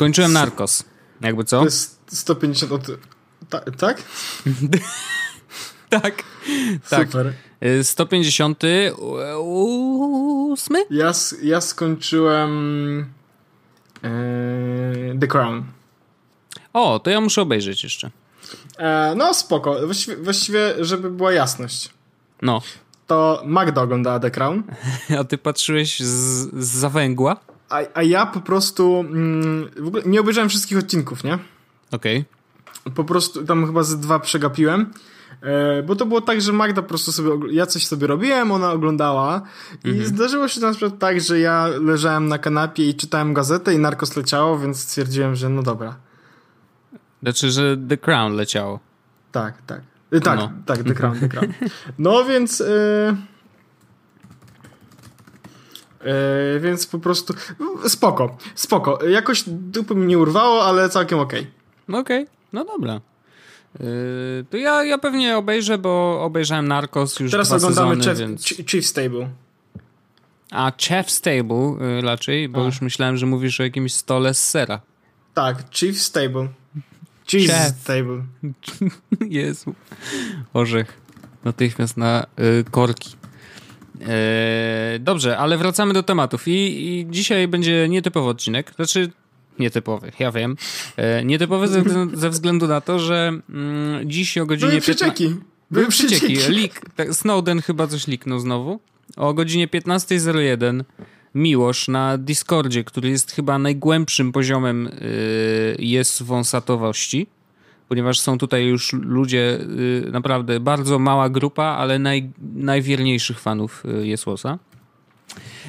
[0.00, 0.84] Skończyłem Narcos.
[1.20, 1.58] Jakby co?
[1.58, 2.86] To jest 150 od...
[3.48, 4.02] Ta, tak?
[5.90, 6.22] tak.
[6.88, 7.06] tak.
[7.06, 7.32] Super.
[7.82, 10.76] 158?
[10.90, 13.00] Ja, ja skończyłem
[14.02, 14.10] e,
[15.20, 15.64] The Crown.
[16.72, 18.10] O, to ja muszę obejrzeć jeszcze.
[18.78, 19.76] E, no spoko.
[19.84, 21.90] Właściwie, właściwie, żeby była jasność.
[22.42, 22.62] No.
[23.06, 24.62] To Magda oglądała The Crown.
[25.20, 26.08] A ty patrzyłeś z,
[26.64, 27.49] z zawęgła?
[27.70, 31.38] A, a ja po prostu mm, w ogóle nie obejrzałem wszystkich odcinków, nie?
[31.90, 32.24] Okej.
[32.84, 32.94] Okay.
[32.94, 34.92] Po prostu tam chyba ze dwa przegapiłem.
[35.42, 38.72] E, bo to było tak, że Magda po prostu sobie, ja coś sobie robiłem, ona
[38.72, 39.42] oglądała
[39.84, 40.06] i mhm.
[40.06, 44.16] zdarzyło się na przykład tak, że ja leżałem na kanapie i czytałem gazetę i narkos
[44.16, 45.96] leciało, więc stwierdziłem, że no dobra.
[47.22, 48.80] Znaczy, że The Crown leciało.
[49.32, 49.80] Tak, tak.
[50.12, 50.52] E, tak, no.
[50.66, 51.52] tak, The Crown, The Crown.
[51.98, 52.60] No więc...
[52.60, 53.16] E,
[56.00, 57.34] e, więc po prostu
[57.88, 58.98] spoko, spoko.
[59.08, 61.40] Jakoś dupy mi nie urwało, ale całkiem okej.
[61.88, 62.00] Okay.
[62.00, 62.34] Okej, okay.
[62.52, 63.00] no dobra.
[63.80, 68.18] Yy, to ja, ja pewnie obejrzę, bo obejrzałem Narcos już Teraz dwa oglądamy sezony, Chef,
[68.18, 68.44] więc...
[68.70, 69.30] Chief Stable.
[70.50, 72.64] A, Chef Stable yy, raczej, bo A.
[72.64, 74.80] już myślałem, że mówisz o jakimś stole z sera.
[75.34, 76.48] Tak, Chief Stable.
[77.26, 77.76] Cheese Chef.
[77.80, 78.22] Stable.
[79.38, 79.74] Jezu.
[80.54, 81.00] Orzech.
[81.44, 82.26] Natychmiast na
[82.70, 83.19] korki.
[84.08, 88.72] E, dobrze, ale wracamy do tematów I, i dzisiaj będzie nietypowy odcinek.
[88.76, 89.10] Znaczy,
[89.58, 90.56] nietypowych, ja wiem.
[90.96, 91.82] E, nietypowy ze,
[92.14, 94.70] ze, względu na to, że mm, dziś o godzinie...
[94.70, 95.36] Były przecieki.
[95.70, 96.36] Były przecieki.
[96.48, 98.80] Leak, tak, Snowden chyba coś liknął znowu.
[99.16, 100.84] O godzinie 15.01
[101.34, 107.26] Miłosz na Discordzie, który jest chyba najgłębszym poziomem y, jest wąsatowości,
[107.90, 109.58] ponieważ są tutaj już ludzie,
[110.06, 114.58] y, naprawdę bardzo mała grupa, ale naj, najwierniejszych fanów y, Jesłosa.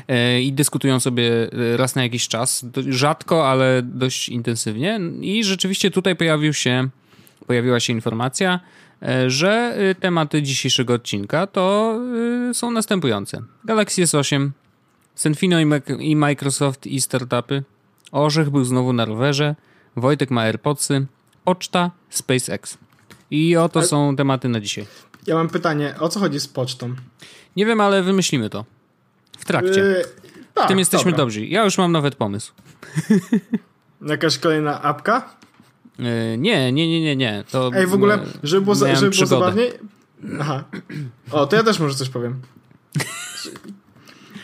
[0.07, 4.99] E, i dyskutują sobie e, raz na jakiś czas, rzadko, ale dość intensywnie.
[5.21, 6.89] I rzeczywiście tutaj pojawił się,
[7.47, 8.59] pojawiła się informacja,
[9.01, 11.99] e, że tematy dzisiejszego odcinka to
[12.53, 13.41] są następujące.
[13.65, 14.49] Galaxy S8,
[15.15, 15.57] Senfino
[15.99, 17.63] i Microsoft i startupy,
[18.11, 19.55] Orzech był znowu na rowerze,
[19.95, 21.05] Wojtek ma AirPodsy,
[21.43, 22.77] poczta, SpaceX.
[23.31, 24.85] I oto są tematy na dzisiaj.
[25.27, 26.95] Ja mam pytanie, o co chodzi z pocztą?
[27.55, 28.65] Nie wiem, ale wymyślimy to.
[29.37, 29.81] W trakcie.
[29.81, 30.05] Yy,
[30.53, 31.17] tak, w tym jesteśmy dobra.
[31.17, 31.45] dobrzy.
[31.45, 32.53] Ja już mam nawet pomysł.
[34.07, 35.35] Jakaś kolejna apka?
[35.99, 37.43] Yy, nie, nie, nie, nie, nie.
[37.51, 39.71] To Ej, w ogóle, żeby było, za, żeby było zabawniej...
[40.39, 40.63] Aha.
[41.31, 42.41] O, to ja też może coś powiem.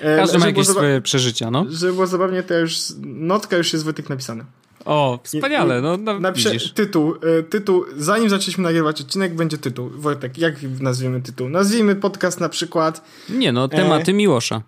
[0.01, 1.65] E, Każdy ma jakieś swoje przeżycia, no.
[1.69, 2.77] Żeby było zabawnie, to ja już...
[3.01, 4.45] Notka już jest Wojtek napisana.
[4.87, 6.73] O, wspaniale, no, no Napiszę widzisz.
[6.73, 9.89] Tytuł, e, tytuł, zanim zaczęliśmy nagrywać odcinek, będzie tytuł.
[9.89, 11.49] Wojtek, jak nazwiemy tytuł?
[11.49, 13.01] Nazwijmy podcast na przykład...
[13.29, 14.13] Nie no, tematy e...
[14.13, 14.61] Miłosza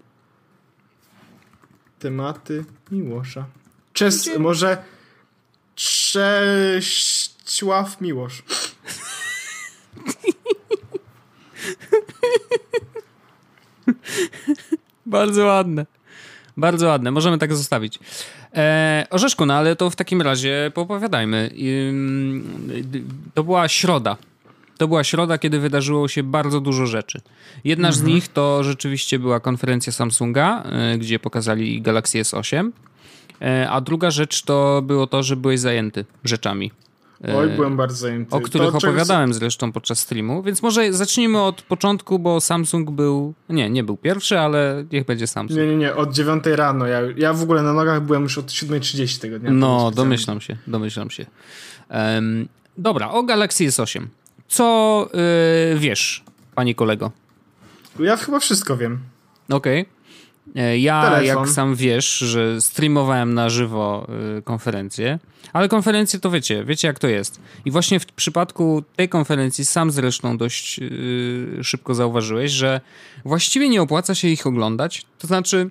[1.99, 3.45] tematy Miłosza.
[3.93, 4.39] Czes, Gdzie?
[4.39, 4.77] może
[5.75, 7.21] Cześćław
[8.01, 8.43] Miłosz.
[15.05, 15.85] Bardzo ładne.
[16.57, 17.11] Bardzo ładne.
[17.11, 17.99] Możemy tak zostawić.
[18.55, 21.49] E, Orzeszku, no ale to w takim razie poopowiadajmy.
[23.33, 24.17] To była środa.
[24.77, 27.21] To była środa, kiedy wydarzyło się bardzo dużo rzeczy.
[27.63, 28.05] Jedna mhm.
[28.05, 32.71] z nich to rzeczywiście była konferencja Samsunga, e, gdzie pokazali Galaxy S8.
[33.41, 36.71] E, a druga rzecz to było to, że byłeś zajęty rzeczami.
[37.23, 38.35] E, Oj, byłem bardzo zajęty.
[38.35, 43.33] O których to opowiadałem zresztą podczas streamu, więc może zacznijmy od początku, bo Samsung był.
[43.49, 45.59] Nie, nie był pierwszy, ale niech będzie Samsung.
[45.59, 46.87] Nie, nie, nie, od 9 rano.
[46.87, 49.51] Ja, ja w ogóle na nogach byłem już od 7.30 tego dnia.
[49.51, 51.25] No, domyślam się, domyślam się.
[51.89, 52.47] Um,
[52.77, 54.05] dobra, o Galaxy S8.
[54.47, 55.09] Co
[55.73, 56.23] yy, wiesz,
[56.55, 57.11] panie kolego?
[57.99, 58.99] Ja chyba wszystko wiem.
[59.49, 59.81] Okej.
[59.81, 59.98] Okay.
[60.77, 61.25] Ja, Telefon.
[61.25, 65.19] jak sam wiesz, że streamowałem na żywo y, konferencję,
[65.53, 67.39] ale konferencje to wiecie, wiecie jak to jest.
[67.65, 72.81] I właśnie w przypadku tej konferencji sam zresztą dość y, szybko zauważyłeś, że
[73.25, 75.05] właściwie nie opłaca się ich oglądać.
[75.19, 75.69] To znaczy,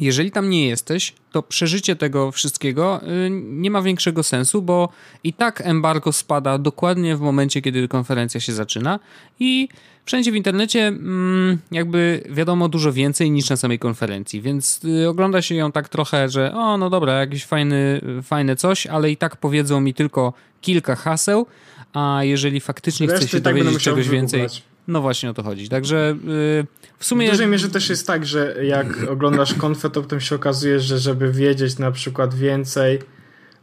[0.00, 4.88] jeżeli tam nie jesteś, to przeżycie tego wszystkiego y, nie ma większego sensu, bo
[5.24, 8.98] i tak embargo spada dokładnie w momencie, kiedy konferencja się zaczyna
[9.40, 9.68] i
[10.04, 15.42] wszędzie w internecie mm, jakby wiadomo dużo więcej niż na samej konferencji, więc y, ogląda
[15.42, 19.36] się ją tak trochę, że o no dobra, jakiś fajny, fajne coś, ale i tak
[19.36, 21.46] powiedzą mi tylko kilka haseł,
[21.92, 24.46] a jeżeli faktycznie Reszty chce się tak dowiedzieć czegoś więcej...
[24.88, 25.68] No właśnie o to chodzi.
[25.68, 26.66] Także yy,
[26.98, 27.28] w sumie.
[27.28, 30.98] W dużej mierze też jest tak, że jak oglądasz konfę, to potem się okazuje, że
[30.98, 32.98] żeby wiedzieć na przykład więcej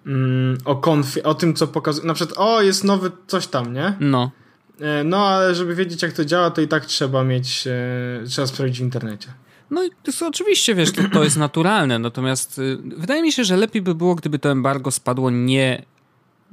[0.05, 2.07] mm, o konfie, o tym, co pokazuje.
[2.07, 3.93] Na przykład, o, jest nowy coś tam, nie?
[3.99, 4.31] No.
[4.79, 8.47] E, no, ale żeby wiedzieć, jak to działa, to i tak trzeba mieć, e, trzeba
[8.47, 9.27] sprawdzić w internecie.
[9.71, 13.57] No i to, oczywiście, wiesz, to, to jest naturalne, natomiast y, wydaje mi się, że
[13.57, 15.85] lepiej by było, gdyby to embargo spadło nie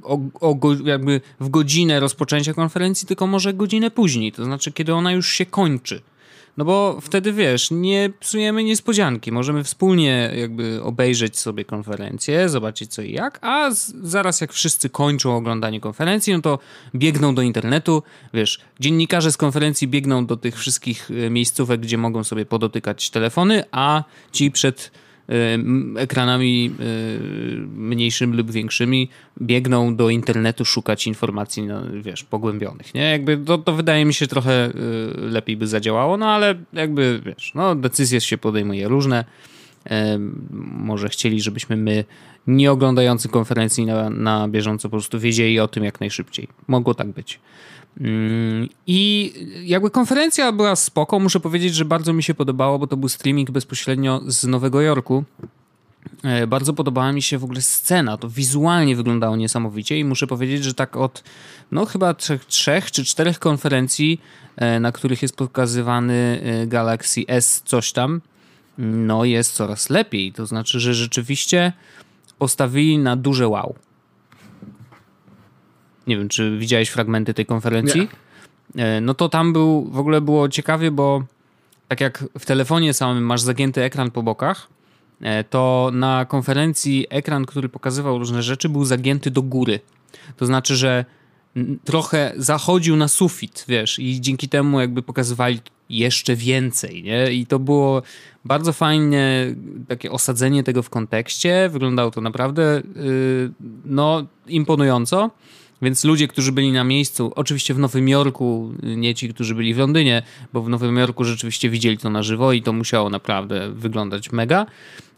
[0.03, 5.11] o, o, jakby w godzinę rozpoczęcia konferencji, tylko może godzinę później, to znaczy kiedy ona
[5.11, 6.01] już się kończy.
[6.57, 9.31] No bo wtedy wiesz, nie psujemy niespodzianki.
[9.31, 14.89] Możemy wspólnie jakby obejrzeć sobie konferencję, zobaczyć co i jak, a z, zaraz jak wszyscy
[14.89, 16.59] kończą oglądanie konferencji, no to
[16.95, 18.03] biegną do internetu.
[18.33, 23.63] Wiesz, dziennikarze z konferencji biegną do tych wszystkich e, miejscówek, gdzie mogą sobie podotykać telefony,
[23.71, 24.91] a ci przed
[25.97, 26.71] ekranami
[27.75, 29.09] mniejszymi lub większymi
[29.41, 33.01] biegną do internetu szukać informacji, no, wiesz, pogłębionych, nie?
[33.01, 34.71] Jakby to, to wydaje mi się trochę y,
[35.15, 39.25] lepiej by zadziałało, no ale jakby, wiesz, no decyzje się podejmuje różne.
[40.77, 42.05] Może chcieli, żebyśmy my,
[42.47, 46.47] nie oglądający konferencji na, na bieżąco, po prostu wiedzieli o tym jak najszybciej.
[46.67, 47.39] Mogło tak być.
[48.01, 52.97] Mm, I jakby konferencja była spoko, muszę powiedzieć, że bardzo mi się podobało, bo to
[52.97, 55.23] był streaming bezpośrednio z Nowego Jorku.
[56.23, 60.63] E, bardzo podobała mi się w ogóle scena, to wizualnie wyglądało niesamowicie i muszę powiedzieć,
[60.63, 61.23] że tak od
[61.71, 64.21] no chyba trzech, trzech czy czterech konferencji,
[64.55, 68.21] e, na których jest pokazywany e, Galaxy S coś tam,
[68.77, 70.33] no jest coraz lepiej.
[70.33, 71.73] To znaczy, że rzeczywiście
[72.39, 73.75] postawili na duże wow.
[76.07, 78.07] Nie wiem, czy widziałeś fragmenty tej konferencji?
[78.75, 78.85] Nie.
[78.85, 81.23] E, no to tam był, w ogóle było ciekawie, bo
[81.87, 84.67] tak jak w telefonie samym masz zagięty ekran po bokach,
[85.21, 89.79] e, to na konferencji ekran, który pokazywał różne rzeczy, był zagięty do góry.
[90.37, 91.05] To znaczy, że
[91.83, 95.59] trochę zachodził na sufit, wiesz, i dzięki temu jakby pokazywali
[95.89, 97.33] jeszcze więcej, nie?
[97.33, 98.01] I to było
[98.45, 99.55] bardzo fajnie
[99.87, 101.69] takie osadzenie tego w kontekście.
[101.69, 103.51] Wyglądało to naprawdę yy,
[103.85, 105.31] no imponująco.
[105.83, 109.77] Więc ludzie, którzy byli na miejscu, oczywiście w Nowym Jorku, nie ci, którzy byli w
[109.77, 114.31] Londynie, bo w Nowym Jorku rzeczywiście widzieli to na żywo i to musiało naprawdę wyglądać
[114.31, 114.65] mega.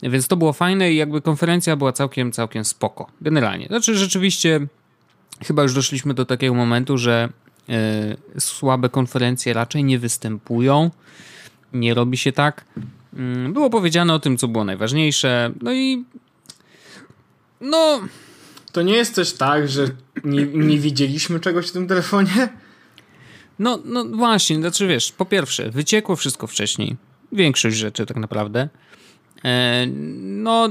[0.04, 3.08] Więc to było fajne i jakby konferencja była całkiem, całkiem spoko.
[3.22, 3.68] Generalnie.
[3.68, 4.68] Znaczy rzeczywiście
[5.44, 7.30] chyba już doszliśmy do takiego momentu, że
[7.68, 7.76] yy,
[8.40, 10.92] słabe konferencje raczej nie występują.
[11.74, 12.66] Nie robi się tak.
[13.14, 15.52] Yy, było powiedziane o tym, co było najważniejsze.
[15.62, 16.04] No i
[17.62, 18.00] no
[18.76, 19.88] to nie jest też tak, że
[20.24, 22.50] nie, nie widzieliśmy czegoś w tym telefonie?
[23.60, 26.96] No, no właśnie, znaczy wiesz, po pierwsze, wyciekło wszystko wcześniej.
[27.32, 28.70] Większość rzeczy tak naprawdę.
[29.46, 29.86] E,
[30.22, 30.70] no,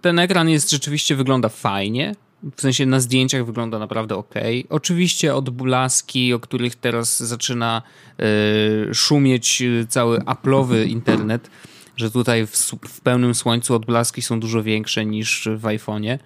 [0.00, 2.14] ten ekran jest rzeczywiście wygląda fajnie.
[2.56, 4.34] W sensie na zdjęciach wygląda naprawdę ok.
[4.68, 7.82] Oczywiście odblaski, o których teraz zaczyna
[8.18, 11.50] e, szumieć cały Apple'owy internet,
[11.96, 12.56] że tutaj w,
[12.88, 16.18] w pełnym słońcu odblaski są dużo większe niż w iPhone'ie.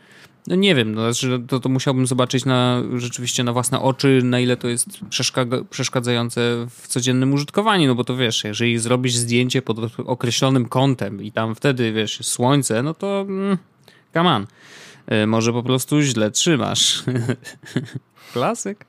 [0.49, 4.41] No nie wiem, no, znaczy, to, to musiałbym zobaczyć na, rzeczywiście na własne oczy, na
[4.41, 5.01] ile to jest
[5.71, 11.33] przeszkadzające w codziennym użytkowaniu, no bo to wiesz, jeżeli zrobisz zdjęcie pod określonym kątem i
[11.33, 13.59] tam wtedy, wiesz, słońce, no to mm,
[14.15, 14.47] come on.
[15.07, 17.03] E, może po prostu źle trzymasz.
[18.33, 18.87] Klasyk.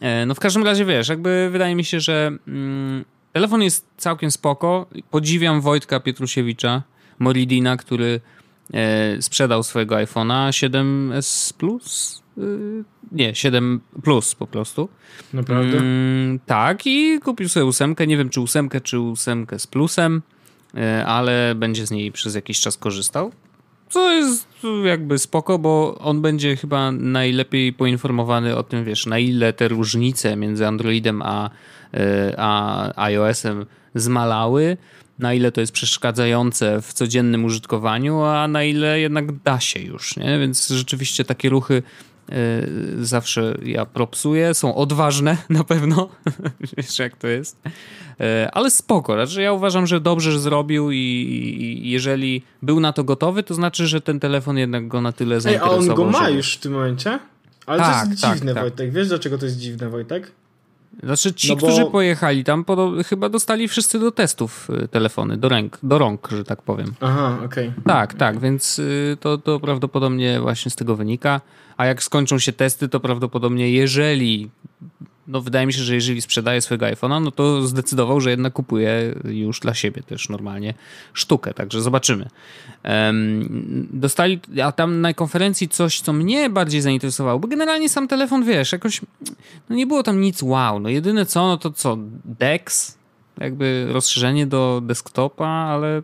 [0.00, 4.30] E, no w każdym razie, wiesz, jakby wydaje mi się, że mm, telefon jest całkiem
[4.30, 4.86] spoko.
[5.10, 6.82] Podziwiam Wojtka Pietrusiewicza,
[7.18, 8.20] Moridina, który
[9.20, 12.22] sprzedał swojego iPhone'a 7S Plus.
[12.38, 12.42] E,
[13.12, 14.88] nie, 7 Plus po prostu.
[15.32, 15.78] Naprawdę?
[15.78, 18.06] Mm, tak, i kupił sobie ósemkę.
[18.06, 20.22] Nie wiem, czy ósemkę, czy ósemkę z plusem,
[20.74, 23.32] e, ale będzie z niej przez jakiś czas korzystał.
[23.88, 24.48] Co jest
[24.84, 30.36] jakby spoko, bo on będzie chyba najlepiej poinformowany o tym, wiesz, na ile te różnice
[30.36, 31.50] między Androidem a,
[32.36, 34.76] a iOS-em zmalały
[35.18, 40.16] na ile to jest przeszkadzające w codziennym użytkowaniu, a na ile jednak da się już,
[40.16, 40.38] nie?
[40.38, 41.82] Więc rzeczywiście takie ruchy
[42.32, 46.08] y, zawsze ja propsuję, są odważne na pewno,
[46.76, 50.96] wiesz jak to jest, y, ale spoko, znaczy ja uważam, że dobrze że zrobił i,
[50.96, 55.40] i, jeżeli był na to gotowy, to znaczy, że ten telefon jednak go na tyle
[55.40, 55.82] zainteresował.
[55.82, 57.18] Ej, a on go ma już w tym momencie?
[57.66, 58.62] Ale tak, to jest tak, dziwne, tak.
[58.62, 58.92] Wojtek.
[58.92, 60.32] Wiesz dlaczego to jest dziwne, Wojtek?
[61.02, 61.66] Znaczy ci, no bo...
[61.66, 62.64] którzy pojechali tam,
[63.06, 66.94] chyba dostali wszyscy do testów y, telefony, do ręk, do rąk, że tak powiem.
[67.00, 67.68] Aha, okej.
[67.68, 67.82] Okay.
[67.84, 71.40] Tak, tak, więc y, to, to prawdopodobnie właśnie z tego wynika.
[71.76, 74.50] A jak skończą się testy, to prawdopodobnie jeżeli
[75.28, 79.14] no wydaje mi się, że jeżeli sprzedaje swojego iPhone'a, no to zdecydował, że jednak kupuje
[79.24, 80.74] już dla siebie też normalnie
[81.12, 82.28] sztukę, także zobaczymy.
[83.90, 88.72] Dostali, a tam na konferencji coś, co mnie bardziej zainteresowało, bo generalnie sam telefon, wiesz,
[88.72, 89.00] jakoś,
[89.68, 92.98] no nie było tam nic wow, no jedyne co, no to co, DeX,
[93.40, 96.02] jakby rozszerzenie do desktopa, ale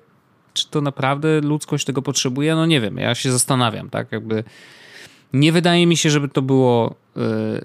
[0.52, 2.55] czy to naprawdę ludzkość tego potrzebuje?
[2.55, 4.45] No nie wiem, ja się zastanawiam, tak, jakby
[5.33, 6.95] nie wydaje mi się, żeby to było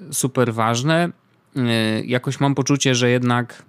[0.10, 1.10] y, super ważne.
[1.58, 3.64] Y, jakoś mam poczucie, że jednak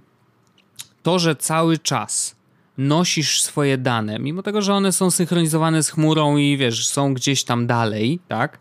[1.02, 2.36] to, że cały czas
[2.78, 7.44] nosisz swoje dane, mimo tego, że one są synchronizowane z chmurą i wiesz, są gdzieś
[7.44, 8.58] tam dalej, tak?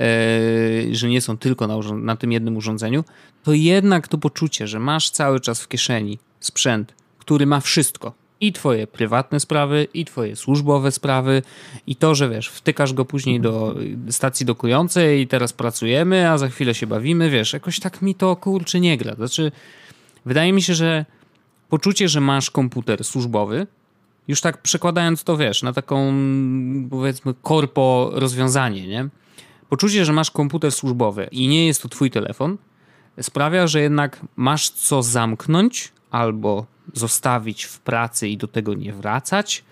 [0.00, 3.04] Yy, że nie są tylko na, na tym jednym urządzeniu,
[3.42, 8.21] to jednak to poczucie, że masz cały czas w kieszeni sprzęt, który ma wszystko.
[8.42, 11.42] I twoje prywatne sprawy, i twoje służbowe sprawy,
[11.86, 13.74] i to, że wiesz, wtykasz go później do
[14.10, 18.36] stacji dokującej i teraz pracujemy, a za chwilę się bawimy, wiesz, jakoś tak mi to
[18.36, 19.14] kurczy nie gra.
[19.14, 19.52] Znaczy,
[20.26, 21.04] wydaje mi się, że
[21.68, 23.66] poczucie, że masz komputer służbowy,
[24.28, 26.14] już tak przekładając to, wiesz, na taką
[26.90, 29.08] powiedzmy korpo rozwiązanie, nie?
[29.68, 32.58] Poczucie, że masz komputer służbowy i nie jest to twój telefon,
[33.20, 39.64] sprawia, że jednak masz co zamknąć albo zostawić w pracy i do tego nie wracać,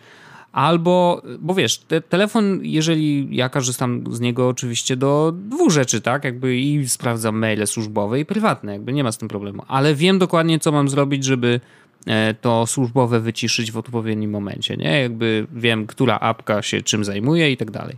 [0.52, 6.24] albo, bo wiesz, te, telefon, jeżeli ja korzystam z niego oczywiście do dwóch rzeczy, tak,
[6.24, 10.18] jakby i sprawdzam maile służbowe i prywatne, jakby nie ma z tym problemu, ale wiem
[10.18, 11.60] dokładnie, co mam zrobić, żeby
[12.06, 17.52] e, to służbowe wyciszyć w odpowiednim momencie, nie, jakby wiem, która apka się czym zajmuje
[17.52, 17.96] i tak dalej.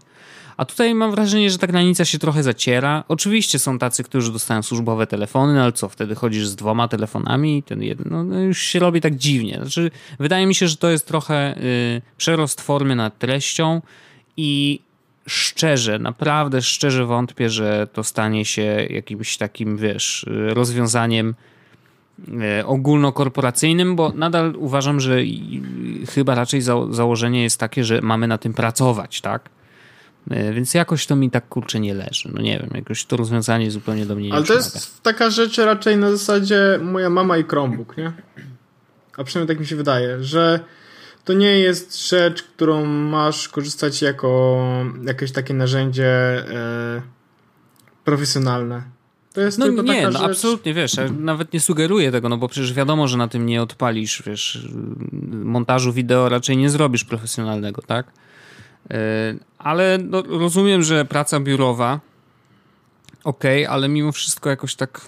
[0.62, 3.04] A tutaj mam wrażenie, że ta granica się trochę zaciera.
[3.08, 7.58] Oczywiście są tacy, którzy dostają służbowe telefony, no ale co, wtedy chodzisz z dwoma telefonami
[7.58, 9.58] i ten jeden, no, no już się robi tak dziwnie.
[9.62, 9.90] Znaczy,
[10.20, 13.82] wydaje mi się, że to jest trochę y, przerost formy nad treścią
[14.36, 14.80] i
[15.26, 21.34] szczerze, naprawdę szczerze wątpię, że to stanie się jakimś takim, wiesz, rozwiązaniem
[22.60, 25.18] y, ogólnokorporacyjnym, bo nadal uważam, że
[26.14, 29.50] chyba raczej założenie jest takie, że mamy na tym pracować, tak?
[30.30, 32.30] E, więc jakoś to mi tak kurczę nie leży.
[32.34, 35.58] No nie wiem, jakoś to rozwiązanie zupełnie do mnie nie Ale to jest taka rzecz
[35.58, 38.12] raczej na zasadzie moja mama i Chromebook, nie?
[39.16, 40.60] A przynajmniej tak mi się wydaje, że
[41.24, 44.58] to nie jest rzecz, którą masz korzystać jako
[45.04, 47.02] jakieś takie narzędzie e,
[48.04, 48.82] profesjonalne.
[49.32, 50.30] To jest no tylko nie, taka no rzecz...
[50.30, 53.62] absolutnie, wiesz, ja nawet nie sugeruję tego, no bo przecież wiadomo, że na tym nie
[53.62, 54.68] odpalisz, wiesz,
[55.32, 58.06] montażu wideo raczej nie zrobisz profesjonalnego, tak?
[58.92, 62.00] E, ale no, rozumiem, że praca biurowa
[63.24, 65.00] ok, ale mimo wszystko jakoś tak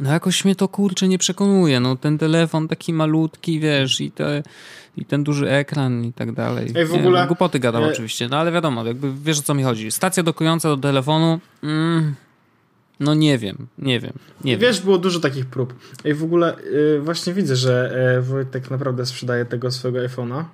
[0.00, 1.80] no jakoś mnie to kurczę nie przekonuje.
[1.80, 4.42] No ten telefon taki malutki, wiesz, i, te,
[4.96, 6.72] i ten duży ekran i tak dalej.
[6.74, 7.20] Ej, w ogóle...
[7.20, 7.86] Nie, głupoty gadam e...
[7.86, 9.90] oczywiście, no ale wiadomo, jakby wiesz o co mi chodzi.
[9.90, 12.14] Stacja dokująca do telefonu, mm,
[13.00, 14.12] no nie wiem, nie wiem.
[14.44, 14.84] Nie wiesz, wiem.
[14.84, 15.74] było dużo takich prób.
[16.04, 20.44] Ej, w ogóle yy, właśnie widzę, że yy, Wojtek naprawdę sprzedaje tego swojego iPhone'a.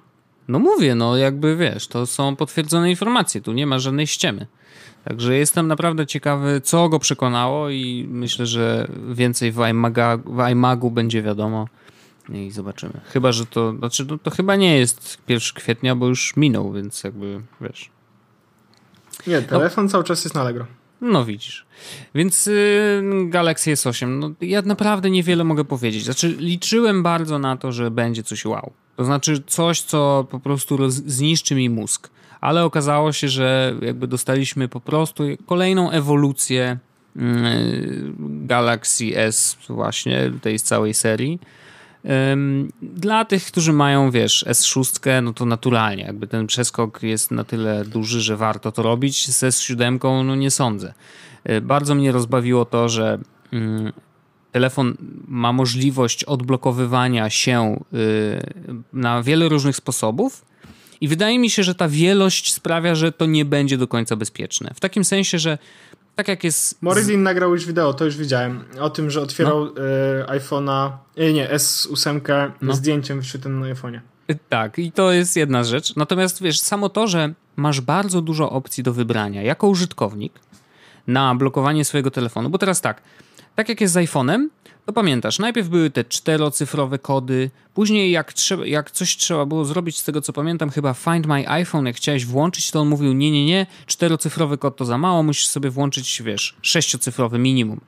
[0.49, 4.47] No mówię, no jakby wiesz, to są potwierdzone informacje, tu nie ma żadnej ściemy.
[5.05, 10.91] Także jestem naprawdę ciekawy, co go przekonało i myślę, że więcej w, iMaga, w iMagu
[10.91, 11.69] będzie wiadomo
[12.29, 13.01] i zobaczymy.
[13.05, 17.05] Chyba, że to, znaczy no, to chyba nie jest 1 kwietnia, bo już minął, więc
[17.05, 17.91] jakby wiesz.
[19.27, 19.91] Nie, telefon no.
[19.91, 20.67] cały czas jest na Allegro.
[21.01, 21.67] No widzisz.
[22.15, 26.05] Więc y, Galaxy S8, no ja naprawdę niewiele mogę powiedzieć.
[26.05, 28.73] Znaczy liczyłem bardzo na to, że będzie coś wow.
[28.99, 32.11] To znaczy coś, co po prostu zniszczy mi mózg.
[32.41, 36.79] Ale okazało się, że jakby dostaliśmy po prostu kolejną ewolucję
[37.17, 37.21] y,
[38.19, 41.39] Galaxy S właśnie tej całej serii.
[42.83, 47.85] Dla tych, którzy mają, wiesz, S6, no to naturalnie, jakby ten przeskok jest na tyle
[47.85, 49.29] duży, że warto to robić.
[49.29, 50.95] Z S7, no nie sądzę.
[51.45, 53.19] E, bardzo mnie rozbawiło to, że
[53.53, 53.93] mm,
[54.59, 54.97] telefon
[55.29, 60.45] ma możliwość odblokowywania się y, na wiele różnych sposobów.
[61.01, 64.73] I wydaje mi się, że ta wielość sprawia, że to nie będzie do końca bezpieczne.
[64.75, 65.59] W takim sensie, że
[66.17, 66.83] tak jak jest.
[66.83, 68.65] Morizin nagrał już wideo, to już widziałem.
[68.81, 69.71] O tym, że otwierał no.
[69.71, 72.75] y, iPhone'a, y, nie, S8 no.
[72.75, 74.01] zdjęciem wyświetlonym na iPhone'ie.
[74.49, 75.97] Tak, i to jest jedna rzecz.
[75.97, 80.33] Natomiast wiesz, samo to, że masz bardzo dużo opcji do wybrania jako użytkownik
[81.07, 83.03] na blokowanie swojego telefonu, bo teraz tak,
[83.59, 84.49] tak jak jest z iPhone'em,
[84.87, 89.99] to pamiętasz, najpierw były te czterocyfrowe kody, później jak, trzeba, jak coś trzeba było zrobić,
[89.99, 93.31] z tego co pamiętam, chyba Find My iPhone, jak chciałeś włączyć, to on mówił, nie,
[93.31, 97.81] nie, nie, czterocyfrowy kod to za mało, musisz sobie włączyć, wiesz, sześciocyfrowy minimum.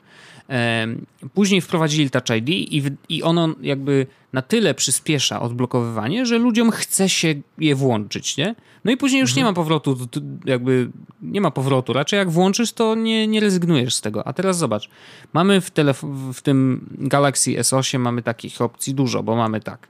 [1.34, 7.08] Później wprowadzili Touch ID i, i ono jakby na tyle przyspiesza odblokowywanie, że ludziom chce
[7.08, 8.54] się je włączyć, nie?
[8.84, 9.44] No i później już mhm.
[9.44, 9.96] nie ma powrotu,
[10.44, 10.90] jakby
[11.22, 11.92] nie ma powrotu.
[11.92, 14.26] Raczej jak włączysz, to nie, nie rezygnujesz z tego.
[14.26, 14.90] A teraz zobacz,
[15.32, 15.70] mamy w,
[16.34, 19.88] w tym Galaxy S8 mamy takich opcji dużo, bo mamy tak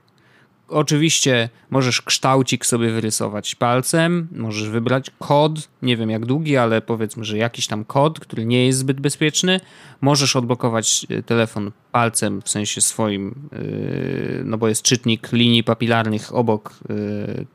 [0.71, 7.23] Oczywiście możesz kształcik sobie wyrysować palcem, możesz wybrać kod, nie wiem jak długi, ale powiedzmy,
[7.23, 9.59] że jakiś tam kod, który nie jest zbyt bezpieczny.
[10.01, 16.35] Możesz odblokować e, telefon palcem, w sensie swoim, e, no bo jest czytnik linii papilarnych
[16.35, 16.93] obok e,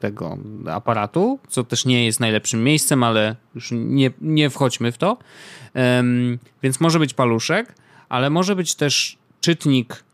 [0.00, 0.38] tego
[0.70, 5.18] aparatu, co też nie jest najlepszym miejscem, ale już nie, nie wchodźmy w to.
[6.62, 7.75] Więc może być paluszek,
[8.08, 10.04] ale może być też czytnik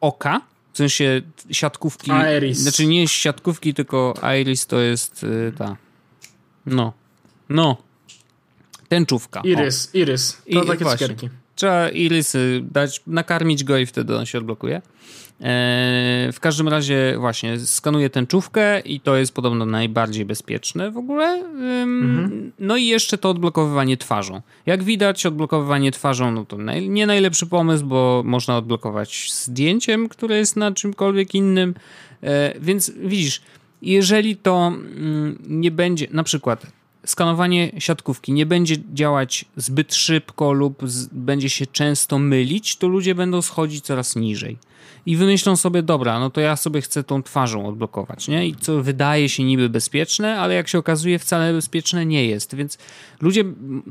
[0.00, 0.40] oka,
[0.72, 2.10] W sensie siatkówki.
[2.36, 2.58] Iris.
[2.58, 5.76] Znaczy nie siatkówki, tylko Iris to jest y, ta.
[6.66, 6.92] No.
[7.48, 7.76] No.
[8.88, 9.40] Tęczówka.
[9.44, 9.98] Iris, o.
[9.98, 10.42] Iris.
[10.52, 11.08] To I, takie właśnie.
[11.08, 11.41] cukierki.
[11.54, 14.82] Trzeba Irisy dać, nakarmić go i wtedy on się odblokuje.
[15.42, 21.24] E, w każdym razie właśnie skanuję tęczówkę i to jest podobno najbardziej bezpieczne w ogóle.
[21.24, 22.52] Mhm.
[22.58, 24.40] No i jeszcze to odblokowywanie twarzą.
[24.66, 26.56] Jak widać odblokowywanie twarzą no to
[26.88, 31.74] nie najlepszy pomysł, bo można odblokować zdjęciem, które jest na czymkolwiek innym.
[32.22, 33.42] E, więc widzisz,
[33.82, 36.66] jeżeli to mm, nie będzie, na przykład
[37.06, 43.14] skanowanie siatkówki nie będzie działać zbyt szybko lub z, będzie się często mylić, to ludzie
[43.14, 44.58] będą schodzić coraz niżej.
[45.06, 48.46] I wymyślą sobie, dobra, no to ja sobie chcę tą twarzą odblokować, nie?
[48.46, 52.54] I co wydaje się niby bezpieczne, ale jak się okazuje, wcale bezpieczne nie jest.
[52.54, 52.78] Więc
[53.20, 53.44] ludzie,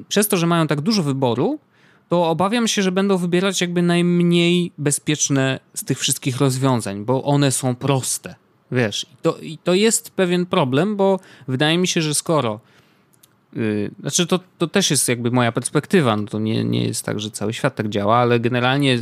[0.08, 1.60] przez to, że mają tak dużo wyboru,
[2.10, 7.52] to obawiam się, że będą wybierać jakby najmniej bezpieczne z tych wszystkich rozwiązań, bo one
[7.52, 8.36] są proste.
[8.72, 12.60] Wiesz, to, i to jest pewien problem, bo wydaje mi się, że skoro
[14.00, 16.18] znaczy, to, to też jest jakby moja perspektywa.
[16.18, 19.00] No to nie, nie jest tak, że cały świat tak działa, ale generalnie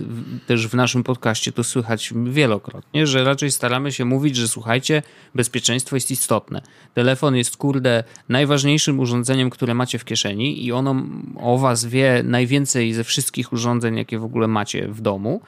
[0.48, 5.04] też w naszym podcaście to słychać wielokrotnie, że raczej staramy się mówić, że słuchajcie,
[5.36, 6.62] bezpieczeństwo jest istotne.
[6.94, 10.96] Telefon jest, kurde, najważniejszym urządzeniem, które macie w kieszeni i ono
[11.36, 15.42] o was wie najwięcej ze wszystkich urządzeń, jakie w ogóle macie w domu.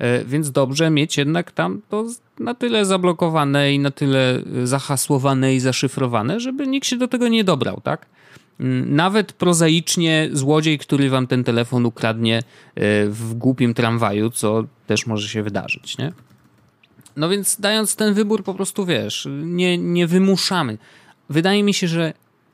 [0.00, 2.06] Y, więc dobrze mieć jednak tam to
[2.38, 7.44] na tyle zablokowane i na tyle zahasłowane i zaszyfrowane, żeby nikt się do tego nie
[7.44, 8.06] dobrał, tak?
[8.60, 12.42] Mm, nawet prozaicznie złodziej, który wam ten telefon ukradnie e,
[13.06, 16.12] w głupim tramwaju, co też może się wydarzyć, nie?
[17.16, 20.78] No więc dając ten wybór po prostu, wiesz, nie, nie wymuszamy.
[21.30, 22.12] Wydaje mi się, że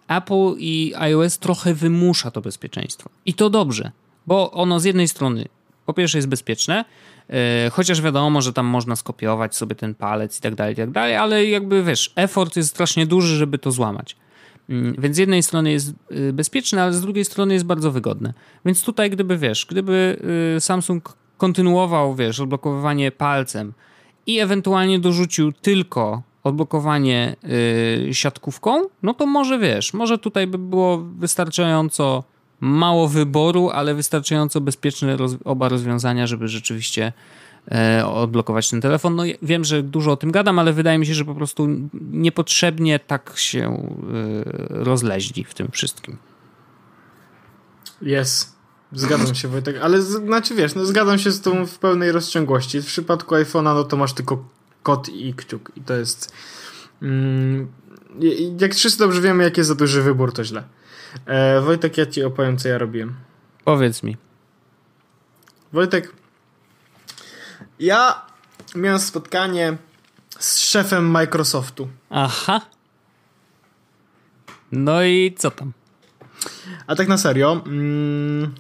[0.08, 3.11] Apple i iOS trochę wymusza to bezpieczeństwo.
[3.26, 3.90] I to dobrze,
[4.26, 5.44] bo ono z jednej strony
[5.87, 6.84] po pierwsze jest bezpieczne,
[7.28, 10.90] e, chociaż wiadomo, że tam można skopiować sobie ten palec i tak dalej, i tak
[10.90, 14.16] dalej, ale jakby wiesz, effort jest strasznie duży, żeby to złamać.
[14.68, 18.33] Mm, więc z jednej strony jest y, bezpieczne, ale z drugiej strony jest bardzo wygodne.
[18.64, 20.16] Więc tutaj gdyby, wiesz, gdyby
[20.57, 23.72] y, Samsung kontynuował, wiesz, odblokowywanie palcem
[24.27, 27.37] i ewentualnie dorzucił tylko odblokowanie
[28.07, 32.24] yy, siatkówką, no to może wiesz, może tutaj by było wystarczająco
[32.61, 37.12] mało wyboru, ale wystarczająco bezpieczne roz oba rozwiązania, żeby rzeczywiście
[38.07, 39.16] odblokować ten telefon.
[39.16, 41.68] No wiem, że dużo o tym gadam, ale wydaje mi się, że po prostu
[42.11, 46.16] niepotrzebnie tak się e, rozleźli w tym wszystkim.
[48.03, 48.55] Jest.
[48.92, 52.83] Zgadzam się, Wojtek, ale znaczy wiesz, no zgadzam się z tą w pełnej rozciągłości.
[52.83, 54.48] W przypadku iPhone'a, no to masz tylko
[54.83, 56.33] kod i kciuk i to jest
[57.03, 57.72] mm,
[58.61, 60.64] jak wszyscy dobrze wiemy, jak jest za duży wybór, to źle.
[61.27, 63.14] E, Wojtek, ja ci opowiem, co ja robiłem.
[63.64, 64.16] Powiedz mi.
[65.72, 66.12] Wojtek,
[67.78, 68.22] ja
[68.74, 69.76] miałem spotkanie
[70.38, 71.88] z szefem Microsoftu.
[72.10, 72.60] Aha.
[74.72, 75.72] No i co tam?
[76.87, 77.62] A tak na serio.
[77.66, 78.54] Mm,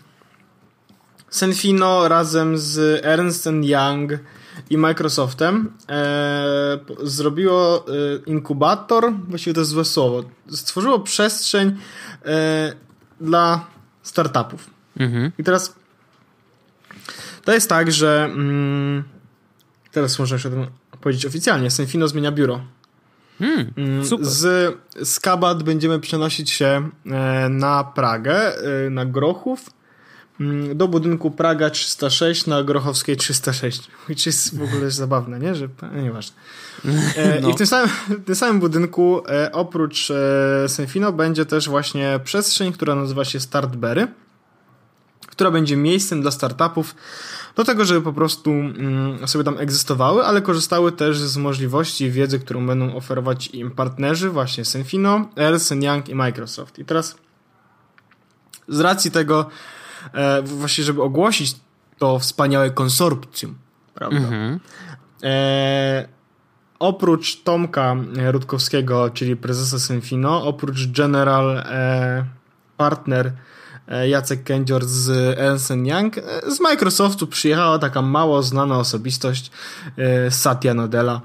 [1.30, 4.12] Senfino razem z Ernst Young
[4.70, 7.90] i Microsoftem e, zrobiło e,
[8.26, 11.76] inkubator, właściwie to jest złe słowo, stworzyło przestrzeń
[12.24, 12.72] e,
[13.20, 13.66] dla
[14.02, 14.70] startupów.
[14.96, 15.32] Mhm.
[15.38, 15.74] I teraz
[17.44, 19.04] to jest tak, że mm,
[19.92, 20.66] teraz można tym
[21.00, 21.70] powiedzieć oficjalnie.
[21.70, 22.60] Senfino zmienia biuro.
[23.38, 24.26] Hmm, mm, super.
[24.26, 29.70] Z, z Kabat będziemy przenosić się e, na Pragę, e, na Grochów,
[30.40, 33.82] mm, do budynku Praga 306 na Grochowskiej 306.
[34.08, 35.54] Which jest w ogóle zabawne, nie?
[35.54, 36.36] Że, no, nieważne.
[37.16, 37.48] E, no.
[37.48, 40.12] I w tym samym, w tym samym budynku oprócz
[40.66, 44.08] Senfino będzie też właśnie przestrzeń, która nazywa się Startberry
[45.34, 46.94] która będzie miejscem dla startupów
[47.56, 52.38] do tego, żeby po prostu mm, sobie tam egzystowały, ale korzystały też z możliwości wiedzy,
[52.38, 56.78] którą będą oferować im partnerzy, właśnie Senfino, Ernst Young i Microsoft.
[56.78, 57.16] I teraz
[58.68, 59.46] z racji tego,
[60.12, 61.56] e, właśnie żeby ogłosić
[61.98, 63.54] to wspaniałe konsorcjum,
[63.94, 64.18] prawda?
[64.18, 64.60] Mhm.
[65.22, 66.08] E,
[66.78, 67.96] oprócz Tomka
[68.30, 72.24] Rutkowskiego, czyli prezesa Senfino, oprócz general e,
[72.76, 73.32] partner
[74.08, 76.18] Jacek Kędzior z Ernst Young.
[76.18, 79.50] E, z Microsoftu przyjechała taka mało znana osobistość
[79.96, 81.20] e, Satya Nadella,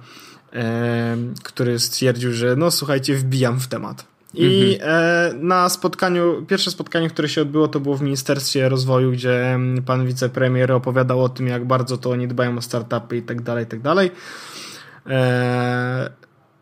[1.44, 4.06] który stwierdził, że no słuchajcie, wbijam w temat.
[4.34, 5.48] I mhm.
[5.48, 10.72] na spotkaniu, pierwsze spotkanie, które się odbyło, to było w Ministerstwie Rozwoju, gdzie pan wicepremier
[10.72, 13.82] opowiadał o tym, jak bardzo to oni dbają o startupy i tak dalej, i tak
[13.82, 14.12] dalej.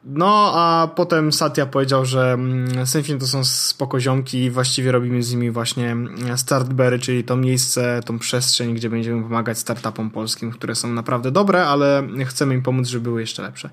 [0.03, 5.31] No, a potem Satya powiedział, że mm, Symfony to są spokoziomki i właściwie robimy z
[5.31, 10.75] nimi właśnie mm, Startberry, czyli to miejsce, tą przestrzeń, gdzie będziemy pomagać startupom polskim, które
[10.75, 13.69] są naprawdę dobre, ale chcemy im pomóc, żeby były jeszcze lepsze.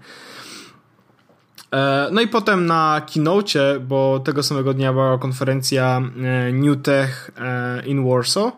[1.74, 7.30] E, no i potem na keynote, bo tego samego dnia była konferencja e, New Tech
[7.36, 8.52] e, in Warsaw,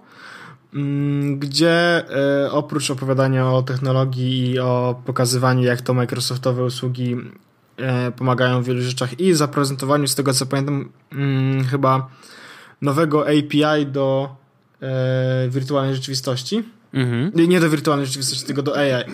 [0.75, 2.05] mm, gdzie
[2.51, 7.17] oprócz opowiadania o technologii i o pokazywaniu, jak to Microsoftowe usługi
[8.17, 12.11] pomagają w wielu rzeczach i zaprezentowaniu, z tego co pamiętam, mm, chyba
[12.83, 14.37] nowego API do
[15.49, 16.65] wirtualnej rzeczywistości
[16.97, 17.51] mhm.
[17.51, 19.05] nie do wirtualnej rzeczywistości, tylko do AI,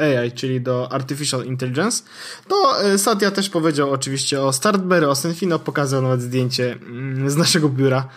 [0.00, 2.02] AI, czyli do Artificial Intelligence,
[2.48, 7.36] to e, Satya też powiedział oczywiście o Startberry, o Senfino, pokazał nawet zdjęcie mm, z
[7.36, 8.08] naszego biura,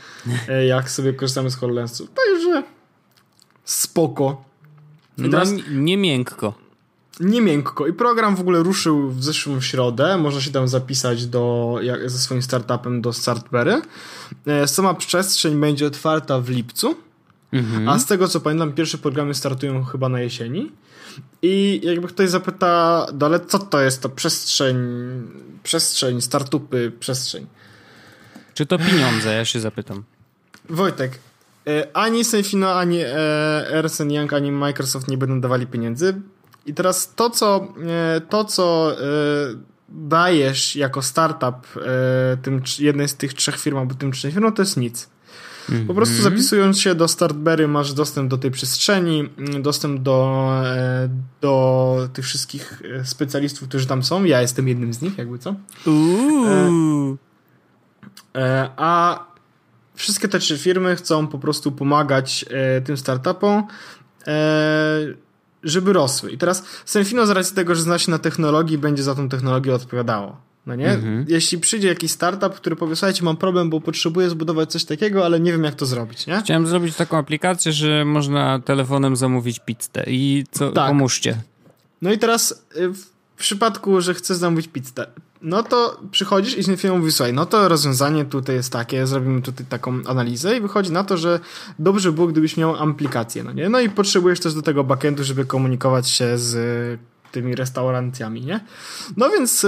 [0.50, 2.10] e, jak sobie korzystamy z HoloLensów.
[2.10, 2.64] Także
[3.66, 4.44] spoko.
[5.18, 6.63] No, teraz, nie miękko.
[7.20, 7.88] Nie miękko.
[7.88, 10.18] I program w ogóle ruszył w zeszłą środę.
[10.18, 13.82] Można się tam zapisać do, jak, ze swoim startupem do Startberry.
[14.48, 16.96] E, sama przestrzeń będzie otwarta w lipcu.
[17.52, 17.90] Mhm.
[17.90, 20.72] A z tego co pamiętam, pierwsze programy startują chyba na jesieni.
[21.42, 24.78] I jakby ktoś zapyta, no ale co to jest to przestrzeń,
[25.64, 27.48] przestrzeń, startupy, przestrzeń.
[28.54, 30.04] Czy to pieniądze, ja się zapytam.
[30.70, 31.20] Wojtek,
[31.68, 33.08] e, ani Safino, ani e,
[33.68, 36.22] Ernst Young, ani Microsoft nie będą dawali pieniędzy.
[36.66, 38.96] I teraz to, co, e, to, co
[39.90, 41.68] dajesz jako startup
[42.42, 45.10] tym jednej z tych trzech firm albo tym trzech firm, to jest nic.
[45.88, 46.34] Po prostu mhm.
[46.34, 51.10] zapisując się do Startberry masz dostęp do tej przestrzeni, dostęp do, e,
[51.42, 54.24] do tych wszystkich e, specjalistów, którzy tam są.
[54.24, 55.56] Ja jestem jednym z nich, jakby co.
[58.36, 59.26] E, a
[59.96, 62.46] wszystkie te trzy firmy chcą po prostu pomagać
[62.86, 63.68] tym startupom,
[65.64, 66.32] żeby rosły.
[66.32, 69.76] I teraz Senfino z racji tego, że zna się na technologii, będzie za tą technologię
[69.76, 70.38] odpowiadało.
[70.66, 70.92] No nie?
[70.92, 71.26] Mhm.
[71.30, 75.40] Jeśli przyjdzie jakiś startup, który powie, słuchajcie, mam problem, bo potrzebuję zbudować coś takiego, ale
[75.40, 76.40] nie wiem, jak to zrobić, nie?
[76.40, 80.88] Chciałem zrobić taką aplikację, że można telefonem zamówić pizzę i co, tak.
[80.88, 81.42] pomóżcie.
[82.02, 83.06] No i teraz y, w
[83.38, 85.08] przypadku, że chcesz zamówić pizzę,
[85.44, 89.66] no to przychodzisz i z mówi, słuchaj, no to rozwiązanie tutaj jest takie, zrobimy tutaj
[89.66, 91.40] taką analizę i wychodzi na to, że
[91.80, 93.70] dobrze było, gdybyś miał aplikację, no nie?
[93.70, 97.00] No i potrzebujesz też do tego backendu, żeby komunikować się z
[97.32, 98.60] tymi restauracjami, nie?
[99.18, 99.66] No więc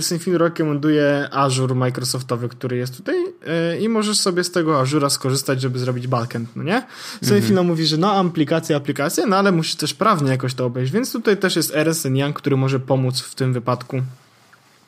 [0.00, 5.60] Senfin rekomenduje Azure Microsoftowy, który jest tutaj e, i możesz sobie z tego Azure'a skorzystać,
[5.60, 6.86] żeby zrobić backend, no nie?
[7.22, 7.66] Senfino mhm.
[7.66, 11.36] mówi, że no aplikacja, aplikacja, no ale musisz też prawnie jakoś to obejść, więc tutaj
[11.36, 14.02] też jest RSN Young, który może pomóc w tym wypadku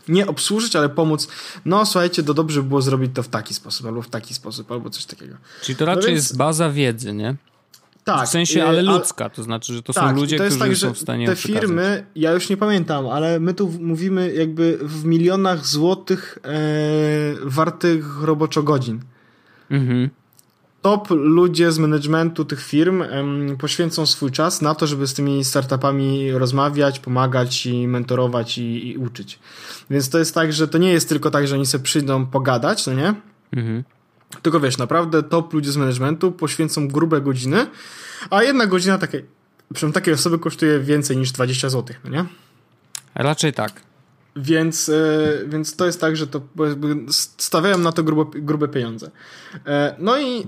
[0.08, 1.28] nie obsłużyć, ale pomóc.
[1.64, 4.72] No słuchajcie, to dobrze by było zrobić to w taki sposób, albo w taki sposób,
[4.72, 5.36] albo coś takiego.
[5.62, 6.24] Czyli to raczej no więc...
[6.24, 7.36] jest baza wiedzy, nie?
[8.04, 8.26] Tak.
[8.26, 10.94] W sensie, ale ludzka, to znaczy, że to tak, są ludzie, to którzy tak, są
[10.94, 15.66] w stanie Te firmy, ja już nie pamiętam, ale my tu mówimy jakby w milionach
[15.66, 16.50] złotych e,
[17.42, 19.00] wartych roboczo godzin.
[19.70, 20.10] Mhm.
[20.86, 23.04] Top ludzie z managementu tych firm
[23.58, 28.96] poświęcą swój czas na to, żeby z tymi startupami rozmawiać, pomagać i mentorować i, i
[28.96, 29.38] uczyć.
[29.90, 32.86] Więc to jest tak, że to nie jest tylko tak, że oni sobie przyjdą pogadać,
[32.86, 33.14] no nie?
[33.52, 33.84] Mhm
[34.42, 37.66] tylko wiesz, naprawdę top ludzie z managementu poświęcą grube godziny,
[38.30, 39.24] a jedna godzina takiej,
[39.74, 42.24] przynajmniej takiej osoby kosztuje więcej niż 20 zł, no nie?
[43.14, 43.80] Raczej tak.
[44.36, 46.40] Więc, e, więc to jest tak, że to
[47.36, 49.10] stawiają na to grube, grube pieniądze.
[49.66, 50.46] E, no i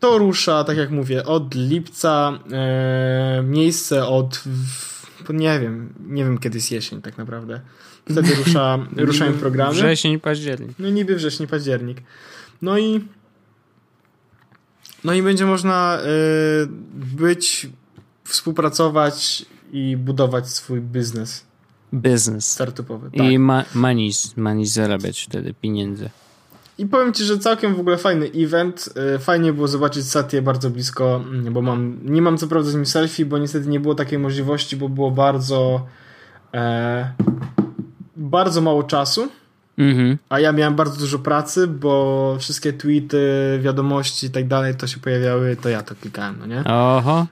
[0.00, 4.44] to rusza, tak jak mówię, od lipca, e, miejsce od
[5.30, 7.60] nie wiem, nie wiem kiedy jest jesień tak naprawdę.
[8.10, 9.72] Wtedy rusza, ruszają programy.
[9.74, 10.70] Wrzesień, październik.
[10.78, 12.02] No niby wrzesień, październik.
[12.62, 13.00] No i
[15.04, 16.66] no i będzie można y,
[17.16, 17.68] być,
[18.24, 21.46] współpracować i budować swój biznes.
[21.94, 22.52] Biznes.
[22.52, 23.10] Startupowy.
[23.10, 23.26] Tak.
[23.26, 26.10] I ma, manis, manis zarabiać wtedy pieniędzy.
[26.78, 28.88] I powiem ci, że całkiem w ogóle fajny event.
[29.14, 32.74] Y, fajnie było zobaczyć Satię bardzo blisko, mm, bo mam, nie mam co prawda z
[32.74, 35.86] nim selfie, bo niestety nie było takiej możliwości, bo było bardzo
[36.54, 37.12] e,
[38.16, 39.28] bardzo mało czasu.
[39.78, 40.18] Mhm.
[40.28, 45.00] A ja miałem bardzo dużo pracy, bo wszystkie tweety, wiadomości i tak dalej to się
[45.00, 46.64] pojawiały, to ja to klikałem, no nie?
[46.64, 47.26] Oho.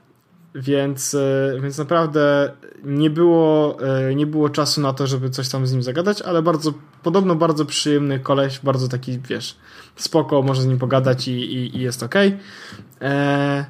[0.55, 2.51] Więc, e, więc naprawdę
[2.83, 6.41] nie było, e, nie było czasu na to, żeby coś tam z nim zagadać, ale
[6.41, 9.55] bardzo, podobno bardzo przyjemny koleś, bardzo taki, wiesz,
[9.95, 12.15] spoko, może z nim pogadać i, i, i jest ok.
[13.01, 13.65] E,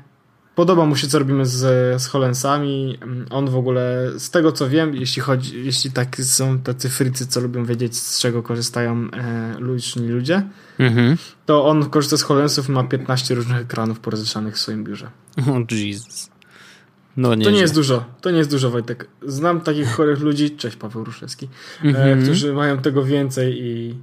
[0.56, 1.62] Podoba mu się, co robimy z,
[2.02, 2.98] z Holensami.
[3.30, 7.40] On w ogóle, z tego co wiem, jeśli chodzi, jeśli tak są tacy frycy, co
[7.40, 10.44] lubią wiedzieć, z czego korzystają e, liczni ludzie,
[10.80, 11.18] mhm.
[11.46, 15.10] to on korzysta z Holensów ma 15 różnych ekranów porozeszanych w swoim biurze.
[15.48, 16.35] O oh, Jesus.
[17.18, 19.08] No, nie to nie jest dużo, to nie jest dużo, Wojtek.
[19.22, 21.50] Znam takich chorych ludzi, cześć Paweł Ruszewski,
[21.84, 22.24] mm -hmm.
[22.24, 23.96] którzy mają tego więcej i,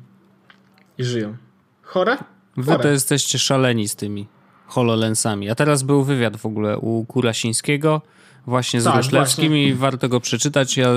[0.98, 1.36] i żyją.
[1.82, 2.16] Chore?
[2.56, 4.28] Wy to jesteście szaleni z tymi
[4.66, 5.50] HoloLensami.
[5.50, 8.02] A teraz był wywiad w ogóle u Kurasińskiego
[8.46, 9.68] właśnie z tak, Ruszlewskim właśnie.
[9.68, 10.76] i warto go przeczytać.
[10.76, 10.88] Ja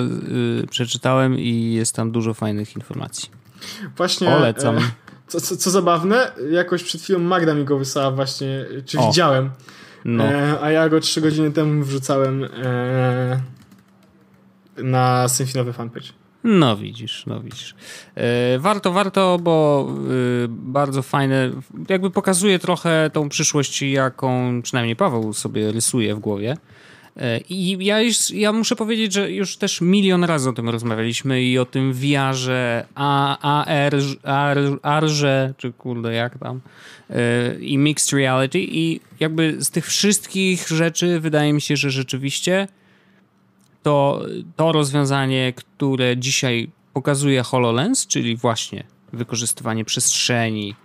[0.63, 3.29] y, przeczytałem i jest tam dużo fajnych informacji.
[3.97, 4.27] Właśnie.
[4.27, 4.77] Polecam.
[4.77, 4.81] E,
[5.27, 9.07] co, co, co, zabawne, jakoś przed chwilą Magda mi go wysłała właśnie, czy o.
[9.07, 9.51] widziałem.
[10.05, 10.23] No.
[10.23, 13.41] E, a ja go trzy godziny temu wrzucałem e,
[14.77, 16.07] na Symfinowy fanpage.
[16.43, 17.75] No widzisz, no widzisz.
[18.15, 21.51] E, warto, warto, bo e, bardzo fajne,
[21.89, 26.57] jakby pokazuje trochę tą przyszłość, jaką przynajmniej Paweł sobie rysuje w głowie.
[27.17, 31.43] E, I ja, już, ja muszę powiedzieć, że już też milion razy o tym rozmawialiśmy
[31.43, 35.05] i o tym VR-ze, AR, AR, AR,
[35.57, 36.61] czy kurde jak tam,
[37.59, 38.59] i mixed reality.
[38.59, 42.67] I jakby z tych wszystkich rzeczy wydaje mi się, że rzeczywiście
[43.83, 44.25] to,
[44.55, 50.75] to rozwiązanie, które dzisiaj pokazuje HoloLens, czyli właśnie wykorzystywanie przestrzeni,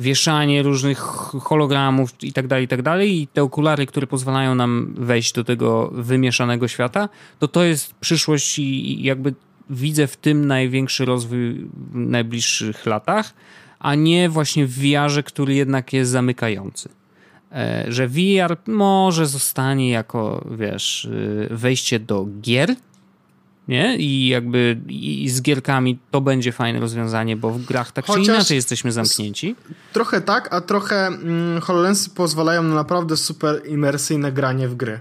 [0.00, 0.98] wieszanie różnych
[1.42, 5.44] hologramów i tak dalej, i tak dalej i te okulary, które pozwalają nam wejść do
[5.44, 9.34] tego wymieszanego świata, to to jest przyszłość i jakby
[9.70, 13.34] widzę w tym największy rozwój w najbliższych latach,
[13.78, 16.88] a nie właśnie w VR-ze, który jednak jest zamykający.
[17.52, 22.74] E, że VR może zostanie jako, wiesz, y, wejście do gier,
[23.68, 23.96] nie?
[23.96, 28.32] I jakby i z gierkami to będzie fajne rozwiązanie, bo w grach tak Chociaż czy
[28.32, 29.56] inaczej jesteśmy zamknięci.
[29.92, 35.00] Trochę tak, a trochę mm, HoloLensy pozwalają na naprawdę super imersyjne granie w gry.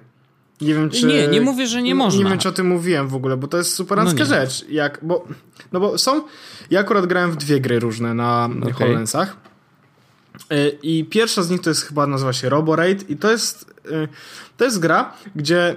[0.62, 1.06] Nie wiem, czy...
[1.06, 2.24] Nie, nie mówię, że nie można.
[2.24, 4.66] Nie wiem, czy o tym mówiłem w ogóle, bo to jest superancka no rzecz.
[4.70, 5.28] Jak, bo,
[5.72, 6.24] no bo są...
[6.70, 8.74] Ja akurat grałem w dwie gry różne na okay.
[8.74, 9.38] HoloLensach.
[10.50, 14.08] E, I pierwsza z nich to jest chyba nazywa się Roboraid i to jest, e,
[14.58, 15.76] to jest gra, gdzie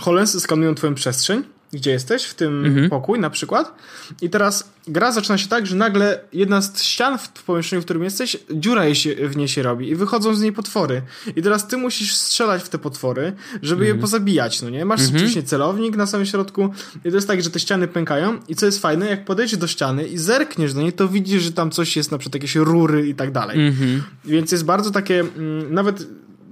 [0.00, 2.90] HoloLensy skanują twoją przestrzeń gdzie jesteś, w tym mhm.
[2.90, 3.74] pokój na przykład.
[4.22, 8.04] I teraz gra zaczyna się tak, że nagle jedna z ścian w pomieszczeniu, w którym
[8.04, 11.02] jesteś, dziura się, w niej się robi i wychodzą z niej potwory.
[11.36, 13.96] I teraz ty musisz strzelać w te potwory, żeby mhm.
[13.96, 14.84] je pozabijać, no nie?
[14.84, 15.16] Masz mhm.
[15.16, 16.70] oczywiście celownik na samym środku
[17.04, 19.66] i to jest tak, że te ściany pękają i co jest fajne, jak podejdziesz do
[19.66, 23.08] ściany i zerkniesz do niej, to widzisz, że tam coś jest, na przykład jakieś rury
[23.08, 23.68] i tak dalej.
[23.68, 24.02] Mhm.
[24.24, 26.06] Więc jest bardzo takie, mm, nawet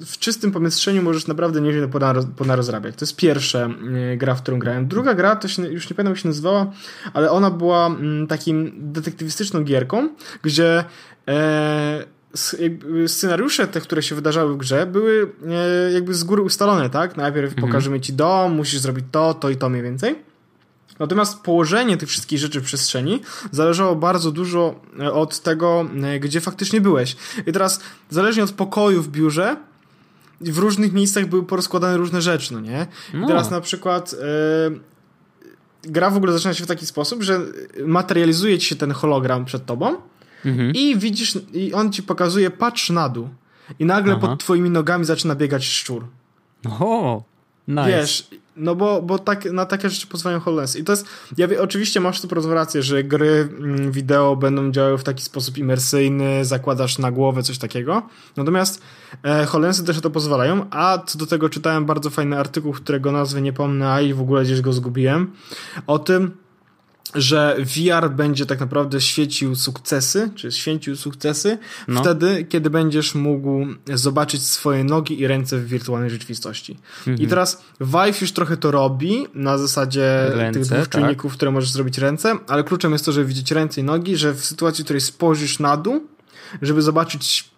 [0.06, 1.88] w czystym pomieszczeniu możesz naprawdę niewiele
[2.37, 2.96] ponarozrabiać.
[2.96, 4.88] To jest pierwsza e, gra, w którą grałem.
[4.88, 6.72] Druga gra, to się, już nie pamiętam jak się nazywała,
[7.12, 10.08] ale ona była mm, takim detektywistyczną gierką,
[10.42, 10.84] gdzie
[11.28, 12.04] e,
[13.06, 17.16] scenariusze te, które się wydarzały w grze, były e, jakby z góry ustalone, tak?
[17.16, 17.68] Najpierw mhm.
[17.68, 20.28] pokażemy ci dom, musisz zrobić to, to i to mniej więcej.
[20.98, 26.40] Natomiast położenie tych wszystkich rzeczy w przestrzeni zależało bardzo dużo e, od tego, e, gdzie
[26.40, 27.16] faktycznie byłeś.
[27.46, 27.80] I teraz,
[28.11, 29.56] zależnie od pokoju w biurze,
[30.40, 32.87] w różnych miejscach były porozkładane różne rzeczy, no nie?
[33.14, 33.27] No.
[33.27, 34.81] teraz na przykład yy,
[35.83, 37.40] gra w ogóle zaczyna się w taki sposób, że
[37.87, 39.96] materializuje ci się ten hologram przed tobą
[40.44, 40.72] mhm.
[40.74, 43.29] i widzisz, i on ci pokazuje, patrz na dół.
[43.79, 44.27] I nagle Aha.
[44.27, 46.07] pod twoimi nogami zaczyna biegać szczur.
[46.81, 47.22] O,
[47.68, 47.88] nice.
[47.88, 50.77] Wiesz, no bo, bo tak, na takie rzeczy pozwalają HoloLens.
[50.77, 54.99] I to jest, ja wie, oczywiście masz tu rację, że gry mm, wideo będą działały
[54.99, 58.03] w taki sposób imersyjny, zakładasz na głowę coś takiego.
[58.37, 58.83] Natomiast
[59.25, 63.12] e, HoloLensy też na to pozwalają, a co do tego czytałem bardzo fajny artykuł, którego
[63.12, 65.33] nazwy nie pomnę, a i w ogóle gdzieś go zgubiłem,
[65.87, 66.31] o tym,
[67.14, 72.01] że VR będzie tak naprawdę świecił sukcesy, czy święcił sukcesy no.
[72.01, 76.77] wtedy, kiedy będziesz mógł zobaczyć swoje nogi i ręce w wirtualnej rzeczywistości.
[76.99, 77.18] Mhm.
[77.18, 81.03] I teraz Vive już trochę to robi na zasadzie ręce, tych dwóch tak.
[81.03, 84.35] czynników, które możesz zrobić ręce, ale kluczem jest to, żeby widzieć ręce i nogi, że
[84.35, 86.07] w sytuacji, w której spojrzysz na dół,
[86.62, 87.51] żeby zobaczyć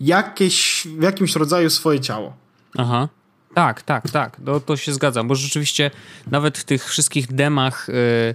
[0.00, 2.36] jakieś, w jakimś rodzaju swoje ciało.
[2.76, 3.08] Aha.
[3.54, 4.36] Tak, tak, tak.
[4.44, 5.90] To, to się zgadzam, bo rzeczywiście
[6.30, 8.34] nawet w tych wszystkich demach yy,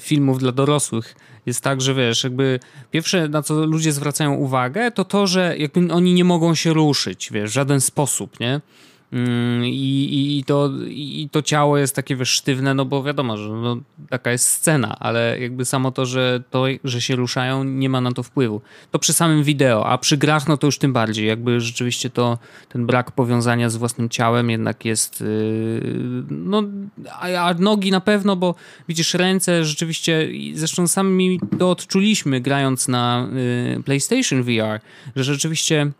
[0.00, 1.14] filmów dla dorosłych
[1.46, 2.60] jest tak, że wiesz, jakby
[2.90, 7.30] pierwsze na co ludzie zwracają uwagę, to to, że jakby oni nie mogą się ruszyć,
[7.32, 8.60] wiesz, w żaden sposób, nie?
[9.12, 13.48] Mm, I, i, to, I to ciało jest takie wiesz, sztywne, no bo wiadomo, że
[13.48, 13.76] no,
[14.10, 18.12] taka jest scena, ale jakby samo to że, to, że się ruszają, nie ma na
[18.12, 18.60] to wpływu.
[18.90, 21.26] To przy samym wideo, a przy grach, no to już tym bardziej.
[21.26, 25.20] Jakby rzeczywiście to ten brak powiązania z własnym ciałem jednak jest.
[25.20, 26.62] Yy, no,
[27.10, 28.54] a, a, nogi na pewno, bo
[28.88, 33.28] widzisz, ręce rzeczywiście, zresztą sami to odczuliśmy grając na
[33.76, 34.80] yy, PlayStation VR,
[35.16, 35.92] że rzeczywiście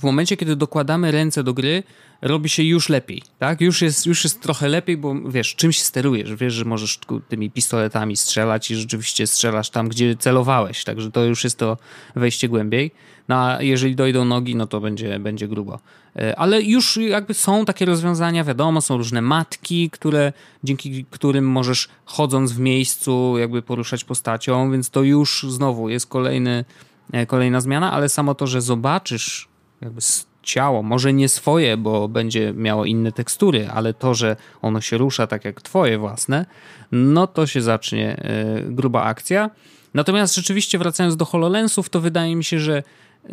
[0.00, 1.82] w momencie, kiedy dokładamy ręce do gry,
[2.22, 3.60] robi się już lepiej, tak?
[3.60, 8.16] Już jest, już jest trochę lepiej, bo wiesz, czymś sterujesz, wiesz, że możesz tymi pistoletami
[8.16, 11.76] strzelać i rzeczywiście strzelasz tam, gdzie celowałeś, także to już jest to
[12.16, 12.90] wejście głębiej.
[13.28, 15.78] No a jeżeli dojdą nogi, no to będzie, będzie grubo.
[16.16, 20.32] E, ale już jakby są takie rozwiązania, wiadomo, są różne matki, które,
[20.64, 26.64] dzięki którym możesz chodząc w miejscu jakby poruszać postacią, więc to już znowu jest kolejny,
[27.12, 29.53] e, kolejna zmiana, ale samo to, że zobaczysz
[29.84, 30.00] jakby
[30.42, 35.26] ciało, może nie swoje, bo będzie miało inne tekstury, ale to, że ono się rusza
[35.26, 36.46] tak jak twoje własne,
[36.92, 39.50] no to się zacznie e, gruba akcja.
[39.94, 42.82] Natomiast rzeczywiście wracając do HoloLensów, to wydaje mi się, że
[43.24, 43.32] e,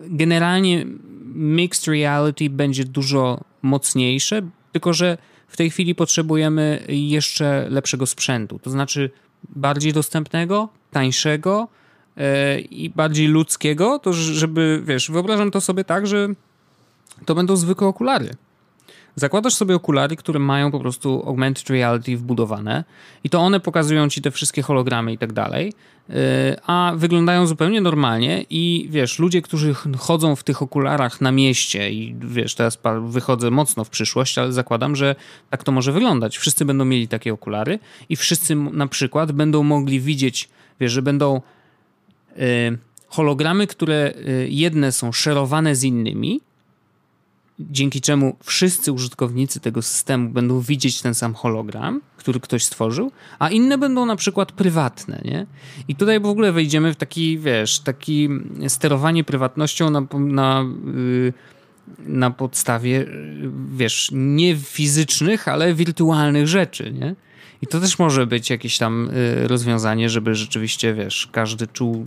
[0.00, 0.86] generalnie
[1.34, 8.70] mixed reality będzie dużo mocniejsze, tylko że w tej chwili potrzebujemy jeszcze lepszego sprzętu, to
[8.70, 9.10] znaczy
[9.48, 11.68] bardziej dostępnego, tańszego,
[12.70, 16.28] i bardziej ludzkiego, to żeby, wiesz, wyobrażam to sobie tak, że
[17.26, 18.30] to będą zwykłe okulary.
[19.16, 22.84] Zakładasz sobie okulary, które mają po prostu augmented reality wbudowane
[23.24, 25.72] i to one pokazują ci te wszystkie hologramy i tak dalej,
[26.10, 31.90] e, a wyglądają zupełnie normalnie i wiesz, ludzie, którzy chodzą w tych okularach na mieście
[31.90, 35.14] i wiesz, teraz wychodzę mocno w przyszłość, ale zakładam, że
[35.50, 36.38] tak to może wyglądać.
[36.38, 40.48] Wszyscy będą mieli takie okulary i wszyscy na przykład będą mogli widzieć,
[40.80, 41.40] wiesz, że będą
[43.10, 46.40] hologramy, które y, jedne są szerowane z innymi,
[47.60, 53.50] dzięki czemu wszyscy użytkownicy tego systemu będą widzieć ten sam hologram, który ktoś stworzył, a
[53.50, 55.46] inne będą na przykład prywatne, nie?
[55.88, 58.28] I tutaj w ogóle wejdziemy w taki, wiesz, taki
[58.68, 60.64] sterowanie prywatnością na, na,
[60.94, 61.32] y,
[61.98, 63.06] na podstawie,
[63.72, 67.14] wiesz, nie fizycznych, ale wirtualnych rzeczy, nie?
[67.62, 72.06] I to też może być jakieś tam y, rozwiązanie, żeby rzeczywiście, wiesz, każdy czuł,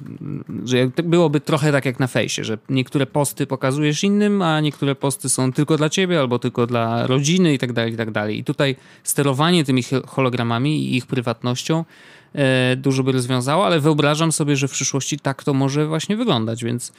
[0.66, 5.30] że byłoby trochę tak jak na fejsie, że niektóre posty pokazujesz innym, a niektóre posty
[5.30, 8.40] są tylko dla ciebie albo tylko dla rodziny i tak dalej, i tak dalej.
[8.40, 11.86] I tutaj sterowanie tymi hologramami i ich prywatnością
[12.34, 16.64] e, dużo by rozwiązało, ale wyobrażam sobie, że w przyszłości tak to może właśnie wyglądać,
[16.64, 16.94] więc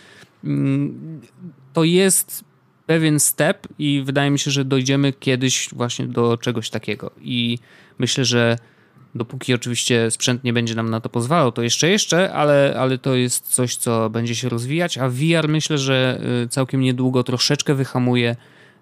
[0.45, 1.21] mm,
[1.73, 2.45] to jest
[2.87, 7.11] pewien step i wydaje mi się, że dojdziemy kiedyś właśnie do czegoś takiego.
[7.21, 7.59] I
[7.99, 8.57] myślę, że
[9.15, 13.15] dopóki oczywiście sprzęt nie będzie nam na to pozwalał, to jeszcze jeszcze, ale, ale to
[13.15, 18.37] jest coś, co będzie się rozwijać, a VR myślę, że y, całkiem niedługo troszeczkę wyhamuje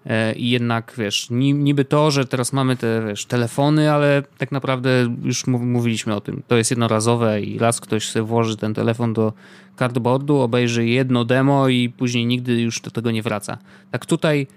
[0.05, 5.15] e, i jednak, wiesz, niby to, że teraz mamy te, wiesz, telefony, ale tak naprawdę
[5.23, 9.33] już mówiliśmy o tym, to jest jednorazowe i raz ktoś sobie włoży ten telefon do
[9.79, 13.57] cardboardu, obejrzy jedno demo i później nigdy już do tego nie wraca.
[13.91, 14.47] Tak tutaj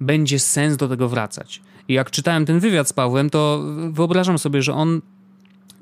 [0.00, 1.60] będzie sens do tego wracać.
[1.92, 5.00] Jak czytałem ten wywiad z Pawłem, to wyobrażam sobie, że on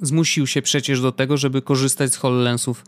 [0.03, 2.85] zmusił się przecież do tego, żeby korzystać z HoloLensów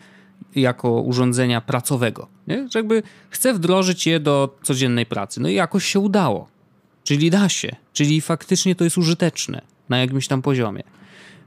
[0.55, 2.29] jako urządzenia pracowego.
[2.47, 2.69] Nie?
[2.71, 5.41] Że jakby chce wdrożyć je do codziennej pracy.
[5.41, 6.49] No i jakoś się udało.
[7.05, 7.77] Czyli da się.
[7.93, 10.83] Czyli faktycznie to jest użyteczne na jakimś tam poziomie.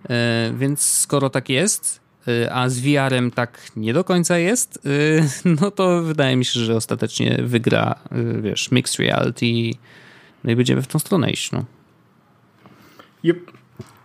[0.09, 0.15] Yy,
[0.57, 4.79] więc skoro tak jest, yy, a z VR-em tak nie do końca jest,
[5.45, 7.95] yy, no to wydaje mi się, że ostatecznie wygra,
[8.41, 9.71] wiesz, mixed reality
[10.45, 11.65] no i będziemy w tą stronę iść, no.
[13.23, 13.51] Yep.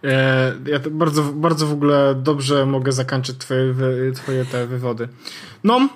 [0.04, 3.74] E, ja to bardzo, bardzo w ogóle dobrze mogę zakończyć twoje,
[4.14, 5.08] twoje te wywody.
[5.64, 5.88] No.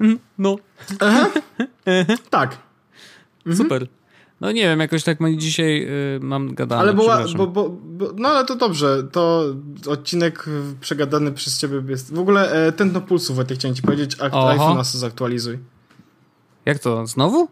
[0.00, 0.56] Mhm, no.
[1.00, 1.30] Aha.
[2.30, 2.58] tak.
[3.46, 3.56] Mhm.
[3.56, 3.86] Super.
[4.40, 5.86] No nie wiem, jakoś tak dzisiaj
[6.16, 6.80] y, mam gadane.
[6.80, 9.44] Ale bo, bo, bo, bo, no ale to dobrze, to
[9.86, 10.46] odcinek
[10.80, 12.14] przegadany przez ciebie jest.
[12.14, 15.58] W ogóle e, tętno pulsu, Wojtek, chciałem ci powiedzieć, iPhone'a zaktualizuj.
[16.66, 17.48] Jak to, znowu?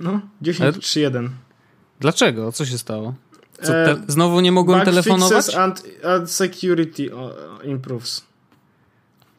[0.00, 1.28] No, 10.3.1.
[2.00, 2.52] Dlaczego?
[2.52, 3.14] Co się stało?
[3.62, 5.54] Co, te, znowu nie mogłem Bug telefonować?
[5.54, 7.10] And, and security
[7.64, 8.22] improves.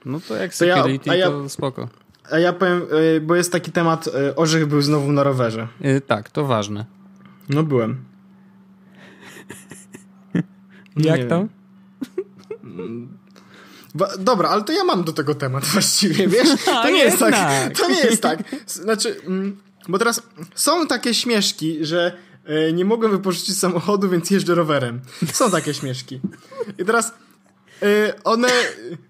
[0.05, 1.89] No to jak security, to, ja, to spoko.
[2.31, 2.81] A ja powiem,
[3.17, 5.67] e, bo jest taki temat, e, Orzech był znowu na rowerze.
[5.81, 6.85] Yy, tak, to ważne.
[7.49, 8.03] No byłem.
[10.95, 11.47] jak to?
[14.19, 16.49] Dobra, ale to ja mam do tego temat właściwie, wiesz?
[16.83, 17.77] To nie jest tak.
[17.77, 18.43] To nie jest tak.
[18.65, 20.21] Znaczy, mm, bo teraz
[20.55, 25.01] są takie śmieszki, że e, nie mogłem wypożyczyć samochodu, więc jeżdżę rowerem.
[25.33, 26.19] Są takie śmieszki.
[26.79, 27.13] I teraz
[27.81, 28.47] e, one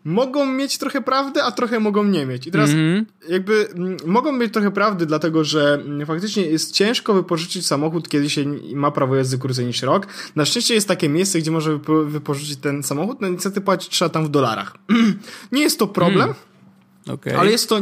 [0.03, 2.47] mogą mieć trochę prawdy, a trochę mogą nie mieć.
[2.47, 3.05] I teraz mm -hmm.
[3.29, 8.29] jakby m, mogą mieć trochę prawdy, dlatego że m, faktycznie jest ciężko wypożyczyć samochód, kiedy
[8.29, 10.07] się ma prawo jazdy krócej niż rok.
[10.35, 14.09] Na szczęście jest takie miejsce, gdzie można wypo, wypożyczyć ten samochód, no niestety płacić trzeba
[14.09, 14.77] tam w dolarach.
[15.51, 17.15] nie jest to problem, mm.
[17.15, 17.39] okay.
[17.39, 17.79] ale jest to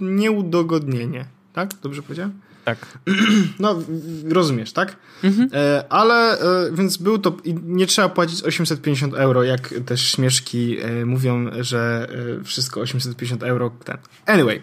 [0.00, 1.39] nieudogodnienie.
[1.60, 1.80] Tak?
[1.82, 2.40] Dobrze powiedziałem?
[2.64, 2.78] Tak.
[3.58, 3.82] No,
[4.28, 4.96] rozumiesz, tak?
[5.24, 5.48] Mhm.
[5.52, 11.06] E, ale, e, więc był to, nie trzeba płacić 850 euro, jak też śmieszki e,
[11.06, 12.08] mówią, że
[12.44, 13.70] wszystko 850 euro.
[13.84, 13.96] Ten.
[14.26, 14.62] Anyway.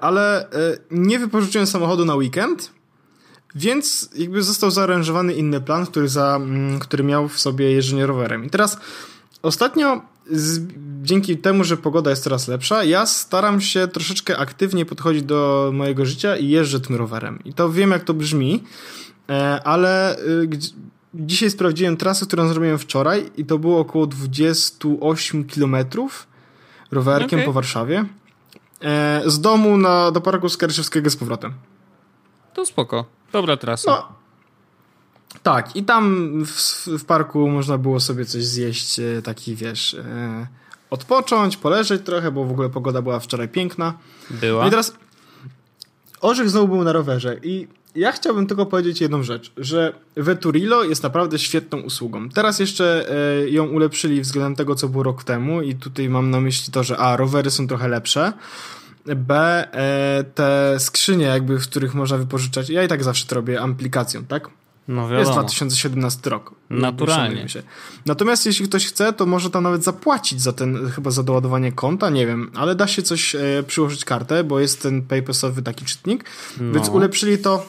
[0.00, 0.48] Ale
[0.90, 2.70] nie wypożyczyłem samochodu na weekend,
[3.54, 8.44] więc jakby został zaaranżowany inny plan, który, za, mm, który miał w sobie jeżdżenie rowerem.
[8.44, 8.78] I teraz
[9.42, 10.60] ostatnio z,
[11.02, 16.06] dzięki temu, że pogoda jest coraz lepsza, ja staram się troszeczkę aktywniej podchodzić do mojego
[16.06, 17.38] życia i jeżdżę tym rowerem.
[17.44, 18.64] I to wiem, jak to brzmi,
[19.30, 20.48] e, ale y,
[21.14, 26.26] dzisiaj sprawdziłem trasę, którą zrobiłem wczoraj i to było około 28 kilometrów
[26.90, 27.46] rowerkiem okay.
[27.46, 28.04] po Warszawie.
[28.80, 31.52] E, z domu na, do parku Skaryszewskiego z powrotem.
[32.54, 33.04] To spoko.
[33.32, 33.90] Dobra trasa.
[33.90, 34.21] No,
[35.42, 40.46] tak, i tam w, w, parku można było sobie coś zjeść, e, taki wiesz, e,
[40.90, 43.94] odpocząć, poleżeć trochę, bo w ogóle pogoda była wczoraj piękna.
[44.30, 44.62] Była.
[44.62, 44.94] No i teraz
[46.20, 51.02] Orzech znowu był na rowerze i ja chciałbym tylko powiedzieć jedną rzecz, że Veturilo jest
[51.02, 52.28] naprawdę świetną usługą.
[52.28, 56.40] Teraz jeszcze e, ją ulepszyli względem tego, co było rok temu i tutaj mam na
[56.40, 58.32] myśli to, że a, rowery są trochę lepsze,
[59.06, 59.34] b,
[59.72, 64.24] e, te skrzynie jakby, w których można wypożyczać, ja i tak zawsze to robię aplikacją,
[64.24, 64.48] tak?
[64.88, 65.18] No wiadomo.
[65.18, 66.54] Jest 2017 rok.
[66.70, 67.46] Naturalnie.
[68.06, 72.10] Natomiast jeśli ktoś chce, to może tam nawet zapłacić za ten, chyba za doładowanie konta,
[72.10, 76.24] nie wiem, ale da się coś e, przyłożyć kartę, bo jest ten paypassowy taki czytnik,
[76.60, 76.74] no.
[76.74, 77.66] więc ulepszyli to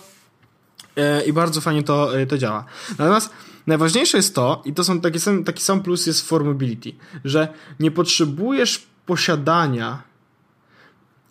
[0.95, 2.65] e, i bardzo fajnie to, e, to działa.
[2.89, 3.29] Natomiast
[3.67, 6.91] najważniejsze jest to, i to są taki sam, taki sam plus jest for mobility,
[7.25, 7.47] że
[7.79, 10.01] nie potrzebujesz posiadania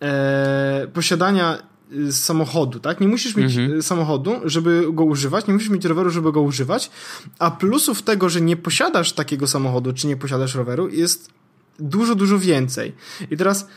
[0.03, 1.72] e, posiadania
[2.09, 3.01] y, samochodu, tak?
[3.01, 3.79] Nie musisz mieć mhm.
[3.79, 6.91] Y, samochodu, żeby go używać, nie musisz mieć roweru, żeby go używać,
[7.39, 11.31] a plusów tego, że nie posiadasz takiego samochodu, czy nie posiadasz roweru jest
[11.79, 12.93] dużo, dużo więcej.
[13.31, 13.69] I teraz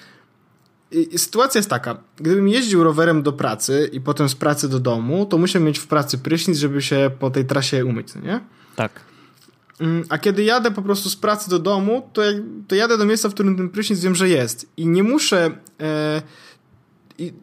[1.18, 5.38] sytuacja jest taka, gdybym jeździł rowerem do pracy i potem z pracy do domu, to
[5.38, 8.40] muszę mieć w pracy prysznic, żeby się po tej trasie umyć, nie?
[8.76, 8.92] Tak.
[9.80, 12.22] Mm, a kiedy jadę po prostu z pracy do domu, to,
[12.68, 14.70] to jadę do miejsca, w którym ten prysznic wiem, że jest.
[14.78, 15.52] I nie muszę...
[15.82, 16.22] E,
[17.18, 17.34] i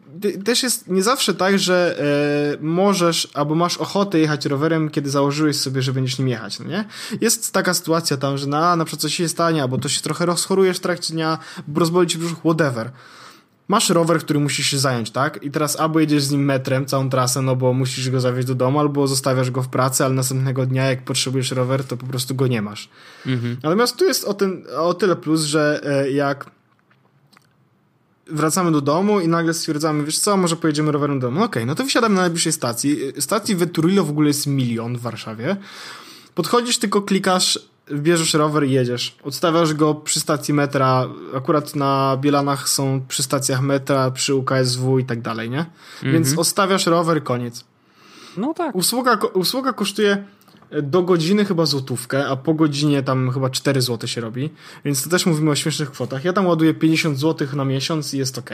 [0.45, 5.55] też jest nie zawsze tak, że e, możesz albo masz ochotę jechać rowerem, kiedy założyłeś
[5.55, 6.85] sobie, że będziesz nim jechać, no nie?
[7.21, 10.25] Jest taka sytuacja tam, że na, na przykład coś się stanie, albo to się trochę
[10.25, 11.37] rozchorujesz w trakcie dnia,
[11.75, 12.91] rozboli ci brzuch, whatever
[13.67, 15.43] masz rower, który musisz się zająć, tak?
[15.43, 18.55] I teraz albo jedziesz z nim metrem całą trasę, no bo musisz go zawieźć do
[18.55, 22.35] domu, albo zostawiasz go w pracy, ale następnego dnia, jak potrzebujesz rower, to po prostu
[22.35, 22.89] go nie masz.
[23.25, 23.57] Mhm.
[23.63, 26.45] Natomiast tu jest o, ten, o tyle plus, że e, jak
[28.27, 31.37] wracamy do domu i nagle stwierdzamy, wiesz co, może pojedziemy rowerem do domu.
[31.37, 32.99] Okej, okay, no to wsiadamy na najbliższej stacji.
[33.19, 35.57] Stacji Veturillo w ogóle jest milion w Warszawie.
[36.35, 37.59] Podchodzisz, tylko klikasz
[37.91, 39.15] bierzesz rower i jedziesz.
[39.23, 45.05] Odstawiasz go przy stacji metra, akurat na Bielanach są przy stacjach metra, przy UKSW i
[45.05, 45.65] tak dalej, nie?
[46.03, 46.39] Więc mhm.
[46.39, 47.65] odstawiasz rower, koniec.
[48.37, 48.75] No tak.
[48.75, 50.23] Usługa, usługa kosztuje
[50.81, 54.49] do godziny chyba złotówkę, a po godzinie tam chyba 4 zł się robi,
[54.85, 56.25] więc to też mówimy o śmiesznych kwotach.
[56.25, 58.49] Ja tam ładuję 50 zł na miesiąc i jest ok.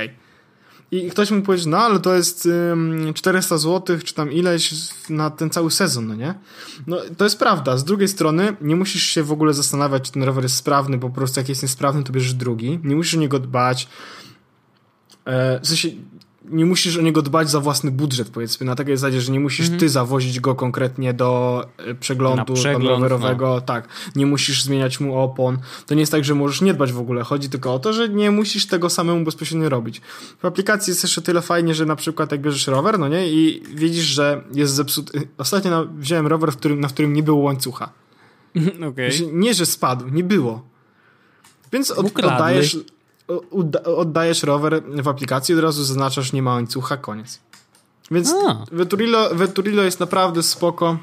[0.91, 4.74] I ktoś mu powiedzieć, no ale to jest ym, 400 zł, czy tam ileś
[5.09, 6.34] na ten cały sezon, no nie?
[6.88, 7.78] No to jest prawda.
[7.78, 11.09] Z drugiej strony nie musisz się w ogóle zastanawiać, czy ten rower jest sprawny, bo
[11.09, 12.80] po prostu jak jest niesprawny, to bierzesz drugi.
[12.84, 13.88] Nie musisz o niego dbać.
[15.26, 15.89] E, w sensie
[16.45, 19.65] nie musisz o niego dbać za własny budżet, powiedzmy, na takiej zasadzie, że nie musisz
[19.65, 19.79] mhm.
[19.79, 23.61] ty zawozić go konkretnie do e, przeglądu przegląd, rowerowego, no.
[23.61, 25.57] tak, nie musisz zmieniać mu opon.
[25.85, 28.09] To nie jest tak, że możesz nie dbać w ogóle, chodzi tylko o to, że
[28.09, 30.01] nie musisz tego samemu bezpośrednio robić.
[30.41, 33.63] W aplikacji jest jeszcze tyle fajnie, że na przykład jak bierzesz rower, no nie, i
[33.75, 35.27] widzisz, że jest zepsuty.
[35.37, 37.89] Ostatnio wziąłem rower, w którym, na którym nie było łańcucha.
[38.89, 39.09] Okay.
[39.31, 40.69] Nie, że spadł, nie było.
[41.71, 42.77] Więc od, oddajesz
[43.84, 47.39] oddajesz rower w aplikacji, od razu zaznaczasz nie ma łańcucha, koniec.
[48.11, 48.36] Więc
[48.71, 50.97] Veturillo, Veturillo jest naprawdę spoko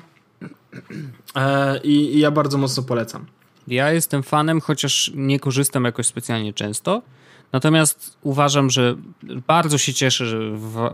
[1.34, 3.26] e, i, i ja bardzo mocno polecam.
[3.68, 7.02] Ja jestem fanem, chociaż nie korzystam jakoś specjalnie często.
[7.52, 8.96] Natomiast uważam, że
[9.46, 10.38] bardzo się cieszę, że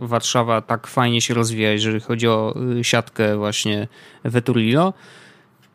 [0.02, 3.88] Warszawa tak fajnie się rozwija, jeżeli chodzi o y, siatkę właśnie
[4.24, 4.92] Veturillo.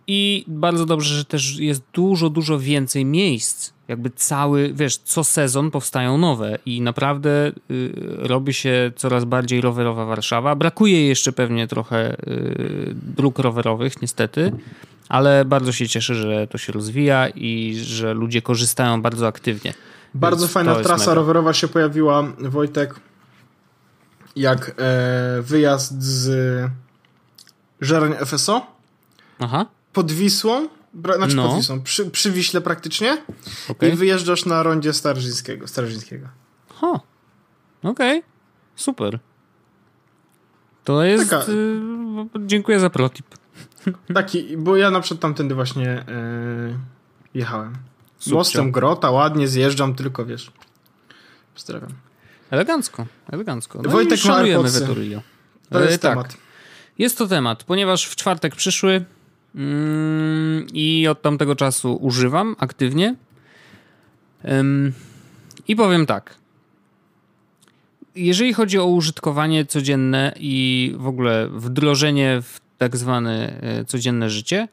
[0.08, 5.72] I bardzo dobrze, że też jest dużo, dużo więcej miejsc jakby cały, wiesz, co sezon
[5.72, 10.56] powstają nowe i naprawdę y, robi się coraz bardziej rowerowa Warszawa.
[10.56, 14.52] Brakuje jeszcze pewnie trochę y, dróg rowerowych, niestety,
[15.10, 19.74] ale bardzo się cieszę, że to się rozwija i że ludzie korzystają bardzo aktywnie.
[20.14, 21.14] Bardzo Więc fajna trasa mega.
[21.14, 22.96] rowerowa się pojawiła, Wojtek,
[24.36, 26.66] jak e, wyjazd z
[27.82, 28.68] Żerań FSO
[29.40, 29.66] Aha.
[29.94, 30.68] pod Wisłą
[31.16, 31.48] znaczy no.
[31.48, 33.24] pod Wisłą, przy, przy Wiśle praktycznie
[33.70, 33.90] okay.
[33.90, 35.68] i wyjeżdżasz na rondzie Starzyńskiego.
[35.68, 36.28] Starzyńskiego.
[36.76, 37.00] Ha,
[37.84, 38.30] okej, okay.
[38.76, 39.20] super.
[40.84, 41.30] To jest...
[41.30, 41.52] Taka...
[41.52, 43.26] Y, dziękuję za protip.
[44.14, 46.78] Taki, bo ja na przykład tamtędy właśnie y,
[47.34, 47.74] jechałem.
[48.32, 50.52] Mostem Grota, ładnie zjeżdżam, tylko wiesz.
[51.54, 51.94] Pozdrawiam.
[52.52, 53.82] Elegancko, elegancko.
[53.84, 54.70] No Wojtek i szanujemy.
[55.70, 56.12] To jest tak.
[56.12, 56.38] temat.
[56.98, 59.06] Jest to temat, ponieważ w czwartek przyszły
[59.58, 63.16] mm, i od tamtego czasu używam aktywnie.
[65.68, 66.36] I powiem tak.
[68.16, 74.68] Jeżeli chodzi o użytkowanie codzienne i w ogóle wdrożenie w tak zwane e, codzienne życie,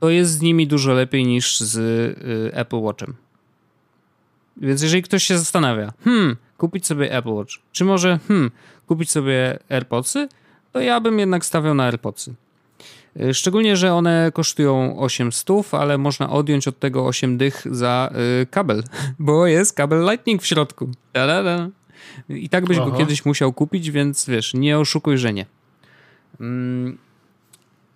[0.00, 1.76] to jest z nimi dużo lepiej niż z
[2.52, 3.14] e, Apple Watchem.
[4.56, 8.50] Więc jeżeli ktoś się zastanawia, hmm, kupić sobie Apple Watch, czy może, hmm,
[8.86, 10.28] kupić sobie AirPodsy,
[10.72, 12.34] to ja bym jednak stawiał na AirPodsy.
[13.20, 18.10] E, szczególnie, że one kosztują 800, ale można odjąć od tego 8 dych za
[18.42, 18.82] y, kabel,
[19.18, 20.90] bo jest kabel Lightning w środku.
[21.12, 21.68] Da-da-da.
[22.28, 22.90] I tak byś Aha.
[22.90, 25.46] go kiedyś musiał kupić, więc wiesz, nie oszukuj, że nie.
[26.40, 26.98] Mm.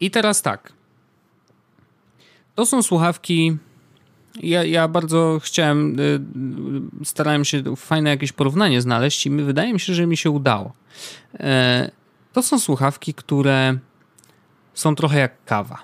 [0.01, 0.73] I teraz tak.
[2.55, 3.57] To są słuchawki.
[4.43, 6.21] Ja, ja bardzo chciałem, y,
[7.05, 10.73] starałem się fajne jakieś porównanie znaleźć i wydaje mi się, że mi się udało.
[11.41, 11.91] E,
[12.33, 13.79] to są słuchawki, które
[14.79, 15.79] są trochę jak kawa.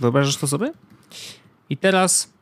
[0.00, 0.72] Wyobrażasz to sobie?
[1.70, 2.32] I teraz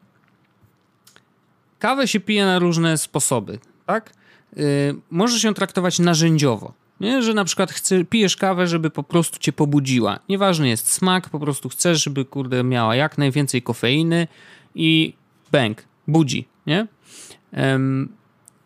[1.78, 4.12] kawę się pije na różne sposoby, tak?
[4.56, 4.64] Yy,
[5.10, 6.72] możesz ją traktować narzędziowo.
[7.00, 7.22] Nie?
[7.22, 10.18] Że na przykład chce, pijesz kawę, żeby po prostu cię pobudziła.
[10.28, 14.28] Nieważny jest smak, po prostu chcesz, żeby kurde miała jak najwięcej kofeiny
[14.74, 15.14] i
[15.52, 16.86] bang, budzi, nie?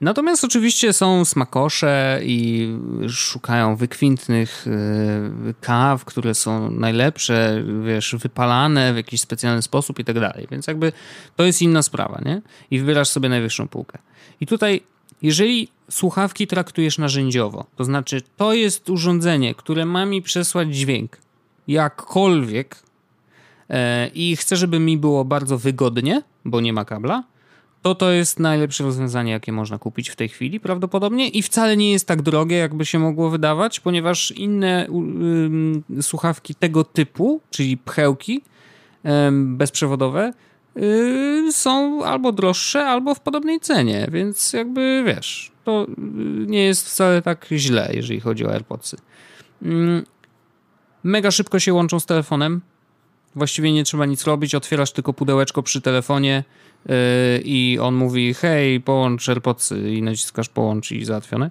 [0.02, 2.68] Natomiast oczywiście są smakosze i
[3.08, 10.20] szukają wykwintnych e, kaw, które są najlepsze, wiesz, wypalane w jakiś specjalny sposób i tak
[10.20, 10.46] dalej.
[10.50, 10.92] Więc jakby
[11.36, 12.42] to jest inna sprawa, nie?
[12.70, 13.98] I wybierasz sobie najwyższą półkę.
[14.40, 14.80] I tutaj,
[15.22, 21.18] jeżeli słuchawki traktujesz narzędziowo, to znaczy to jest urządzenie, które ma mi przesłać dźwięk
[21.68, 22.76] jakkolwiek
[23.70, 27.31] e, i chcę, żeby mi było bardzo wygodnie, bo nie ma kabla,
[27.82, 31.92] to to jest najlepsze rozwiązanie, jakie można kupić w tej chwili prawdopodobnie i wcale nie
[31.92, 34.86] jest tak drogie, jakby się mogło wydawać, ponieważ inne
[36.00, 38.42] słuchawki tego typu, czyli pchełki
[39.32, 40.32] bezprzewodowe,
[40.76, 45.94] y, są albo droższe, albo w podobnej cenie, więc jakby wiesz, to y,
[46.46, 48.96] nie jest wcale tak źle, jeżeli chodzi o AirPodsy.
[51.04, 52.60] Mega szybko się łączą z telefonem.
[53.34, 56.44] Właściwie nie trzeba nic robić, otwierasz tylko pudełeczko przy telefonie,
[57.44, 61.50] i on mówi hej, połącz AirPodsy i naciskasz połącz i załatwione.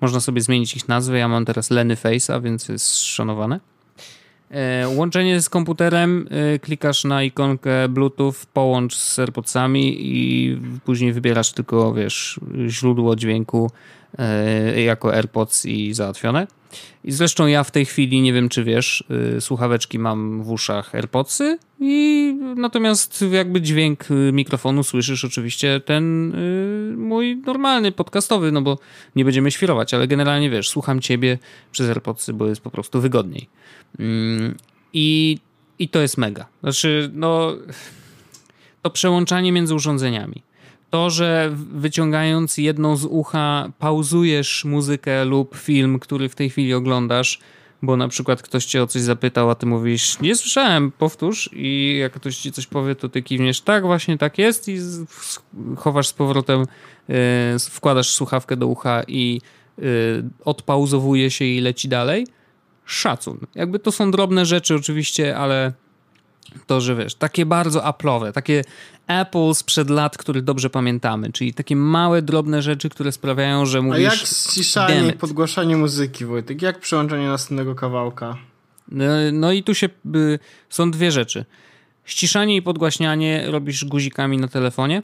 [0.00, 1.18] Można sobie zmienić ich nazwy.
[1.18, 3.60] Ja mam teraz Leny Face'a, więc jest szanowane.
[4.50, 4.56] Yy,
[4.96, 11.94] łączenie z komputerem, yy, klikasz na ikonkę Bluetooth, połącz z AirPodsami i później wybierasz tylko,
[11.94, 13.70] wiesz, źródło dźwięku
[14.76, 16.46] jako AirPods i załatwione.
[17.04, 19.04] I zresztą ja w tej chwili, nie wiem czy wiesz,
[19.36, 26.34] y, słuchaweczki mam w uszach AirPodsy i natomiast jakby dźwięk y, mikrofonu słyszysz oczywiście ten
[26.34, 28.78] y, mój normalny, podcastowy, no bo
[29.16, 31.38] nie będziemy świrować, ale generalnie wiesz, słucham ciebie
[31.72, 33.48] przez AirPodsy, bo jest po prostu wygodniej.
[33.98, 34.56] Mm,
[34.92, 35.38] I,
[35.78, 36.46] i to jest mega.
[36.60, 37.52] Znaczy, no
[38.82, 40.42] to przełączanie między urządzeniami
[40.90, 47.38] to, że wyciągając jedną z ucha pauzujesz muzykę lub film, który w tej chwili oglądasz,
[47.82, 51.98] bo na przykład ktoś cię o coś zapytał, a ty mówisz, nie słyszałem, powtórz i
[52.00, 54.78] jak ktoś ci coś powie, to ty kiwniesz, tak, właśnie tak jest i
[55.76, 56.64] chowasz z powrotem,
[57.08, 57.16] yy,
[57.70, 59.40] wkładasz słuchawkę do ucha i
[59.78, 59.84] yy,
[60.44, 62.26] odpauzowuje się i leci dalej.
[62.84, 63.38] Szacun.
[63.54, 65.72] Jakby to są drobne rzeczy oczywiście, ale
[66.66, 68.64] to, że wiesz, takie bardzo Apple'owe, takie
[69.10, 73.98] Apple sprzed lat, których dobrze pamiętamy, czyli takie małe, drobne rzeczy, które sprawiają, że mówisz...
[73.98, 76.62] A jak ściszanie i podgłaszanie muzyki, Wojtek?
[76.62, 78.36] Jak przełączanie następnego kawałka?
[78.88, 79.88] No, no i tu się...
[80.16, 80.38] Y,
[80.68, 81.44] są dwie rzeczy.
[82.04, 85.02] Ściszanie i podgłaśnianie robisz guzikami na telefonie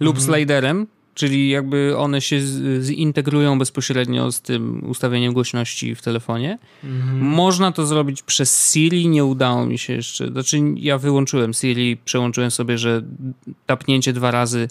[0.00, 0.34] lub mhm.
[0.34, 2.40] sliderem, czyli jakby one się
[2.80, 6.58] zintegrują bezpośrednio z tym ustawieniem głośności w telefonie.
[6.84, 7.18] Mhm.
[7.18, 10.28] Można to zrobić przez Siri, nie udało mi się jeszcze.
[10.28, 13.02] Znaczy, ja wyłączyłem Siri, przełączyłem sobie, że
[13.66, 14.68] tapnięcie dwa razy e,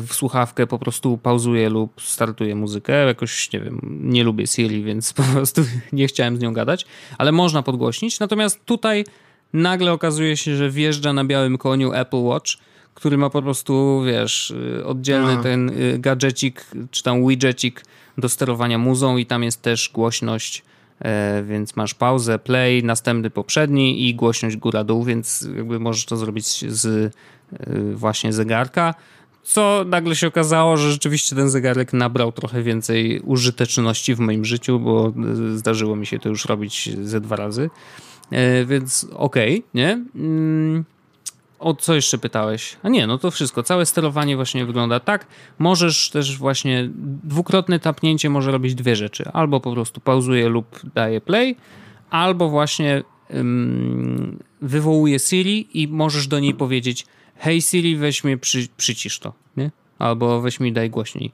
[0.00, 3.06] w słuchawkę po prostu pauzuje lub startuje muzykę.
[3.06, 6.86] Jakoś, nie wiem, nie lubię Siri, więc po prostu nie chciałem z nią gadać,
[7.18, 8.20] ale można podgłośnić.
[8.20, 9.04] Natomiast tutaj
[9.52, 12.52] nagle okazuje się, że wjeżdża na białym koniu Apple Watch
[12.98, 15.42] który ma po prostu, wiesz, y, oddzielny Aha.
[15.42, 17.84] ten y, gadżecik, czy tam widgetik
[18.18, 20.64] do sterowania muzą i tam jest też głośność,
[21.00, 26.64] e, więc masz pauzę, play, następny poprzedni i głośność góra-dół, więc jakby możesz to zrobić
[26.72, 27.10] z y,
[27.94, 28.94] właśnie zegarka.
[29.42, 34.80] Co nagle się okazało, że rzeczywiście ten zegarek nabrał trochę więcej użyteczności w moim życiu,
[34.80, 35.12] bo
[35.54, 37.70] zdarzyło mi się to już robić ze dwa razy.
[38.30, 40.04] E, więc okej, okay, nie?
[41.58, 42.76] O co jeszcze pytałeś?
[42.82, 43.62] A nie, no to wszystko.
[43.62, 45.26] Całe sterowanie właśnie wygląda tak.
[45.58, 46.88] Możesz też właśnie
[47.24, 49.24] dwukrotne tapnięcie może robić dwie rzeczy.
[49.32, 51.56] Albo po prostu pauzuje lub daje play,
[52.10, 53.02] albo właśnie
[53.34, 57.06] ym, wywołuje Siri i możesz do niej powiedzieć
[57.36, 59.70] hej Siri, weź mnie, przy, przycisz to, nie?
[59.98, 61.32] Albo weź mi daj głośniej.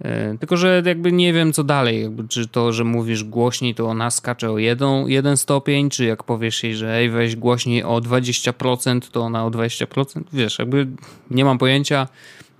[0.00, 3.86] E, tylko, że jakby nie wiem co dalej, jakby, czy to, że mówisz głośniej, to
[3.86, 8.00] ona skacze o jeden, jeden stopień, czy jak powiesz jej, że ej, weź głośniej o
[8.00, 10.86] 20%, to ona o 20%, wiesz, jakby
[11.30, 12.08] nie mam pojęcia,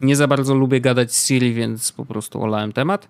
[0.00, 3.08] nie za bardzo lubię gadać z Siri, więc po prostu olałem temat.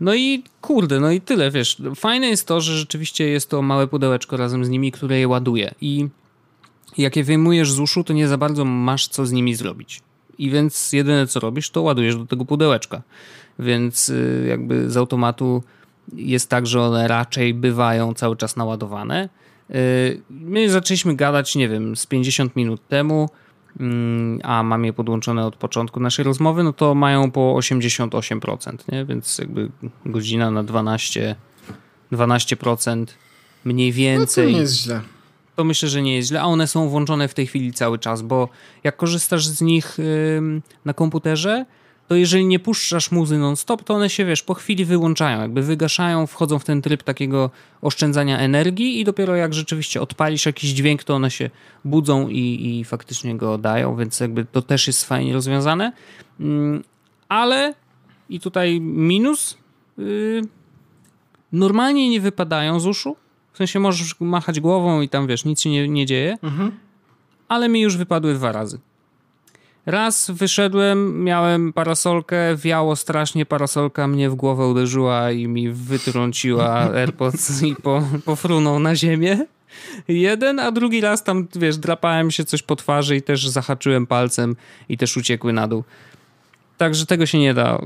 [0.00, 3.86] No i kurde, no i tyle, wiesz, fajne jest to, że rzeczywiście jest to małe
[3.86, 5.74] pudełeczko razem z nimi, które je ładuje.
[5.80, 6.08] I
[6.98, 10.02] jak je wyjmujesz z uszu, to nie za bardzo masz co z nimi zrobić
[10.40, 13.02] i więc jedyne co robisz, to ładujesz do tego pudełeczka.
[13.58, 15.62] Więc y, jakby z automatu
[16.12, 19.28] jest tak, że one raczej bywają cały czas naładowane.
[19.70, 23.28] Y, my zaczęliśmy gadać, nie wiem, z 50 minut temu,
[23.80, 29.04] mm, a mam je podłączone od początku naszej rozmowy, no to mają po 88%, nie?
[29.04, 29.70] więc jakby
[30.06, 31.36] godzina na 12,
[32.12, 33.06] 12%
[33.64, 34.44] mniej więcej.
[34.44, 35.00] No to nie jest źle
[35.60, 38.22] to myślę, że nie jest źle, a one są włączone w tej chwili cały czas,
[38.22, 38.48] bo
[38.84, 39.96] jak korzystasz z nich
[40.84, 41.66] na komputerze,
[42.08, 46.26] to jeżeli nie puszczasz muzy non-stop, to one się, wiesz, po chwili wyłączają, jakby wygaszają,
[46.26, 47.50] wchodzą w ten tryb takiego
[47.82, 51.50] oszczędzania energii i dopiero jak rzeczywiście odpalisz jakiś dźwięk, to one się
[51.84, 55.92] budzą i, i faktycznie go dają, więc jakby to też jest fajnie rozwiązane.
[57.28, 57.74] Ale
[58.28, 59.58] i tutaj minus,
[59.98, 60.42] yy,
[61.52, 63.16] normalnie nie wypadają z uszu,
[63.60, 66.38] sensie możesz machać głową i tam wiesz, nic się nie, nie dzieje.
[66.42, 66.72] Mhm.
[67.48, 68.78] Ale mi już wypadły dwa razy.
[69.86, 77.62] Raz wyszedłem, miałem parasolkę, wiało strasznie, parasolka mnie w głowę uderzyła i mi wytrąciła AirPods
[77.62, 79.46] i po, pofrunął na ziemię.
[80.08, 84.56] Jeden, a drugi raz tam, wiesz, drapałem się coś po twarzy i też zahaczyłem palcem
[84.88, 85.84] i też uciekły na dół.
[86.80, 87.80] Także tego się nie da y,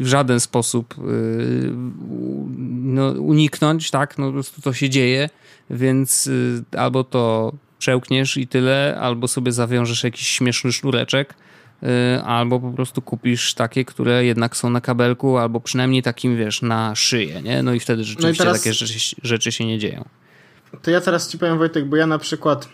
[0.00, 1.72] w żaden sposób y,
[2.68, 4.18] no, uniknąć, tak?
[4.18, 5.30] No po prostu to się dzieje,
[5.70, 11.34] więc y, albo to przełkniesz i tyle, albo sobie zawiążesz jakiś śmieszny sznureczek,
[12.24, 16.94] albo po prostu kupisz takie, które jednak są na kabelku, albo przynajmniej takim, wiesz, na
[16.94, 17.62] szyję, nie?
[17.62, 18.58] No i wtedy rzeczywiście no i teraz...
[18.58, 20.04] takie rzeczy, rzeczy się nie dzieją.
[20.82, 22.68] To ja teraz ci powiem, Wojtek, bo ja na przykład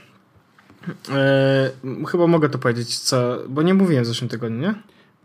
[1.09, 1.71] E,
[2.09, 4.75] chyba mogę to powiedzieć, co, bo nie mówiłem w zeszłym tygodniu, nie?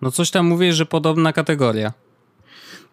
[0.01, 1.93] No coś tam mówisz, że podobna kategoria.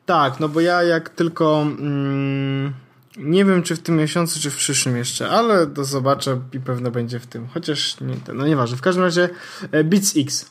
[0.07, 2.73] Tak, no bo ja jak tylko mm,
[3.17, 6.91] nie wiem, czy w tym miesiącu, czy w przyszłym jeszcze, ale to zobaczę i pewno
[6.91, 7.49] będzie w tym.
[7.49, 8.77] Chociaż nie, no nieważne.
[8.77, 9.29] W każdym razie
[9.73, 10.51] e, Beats X.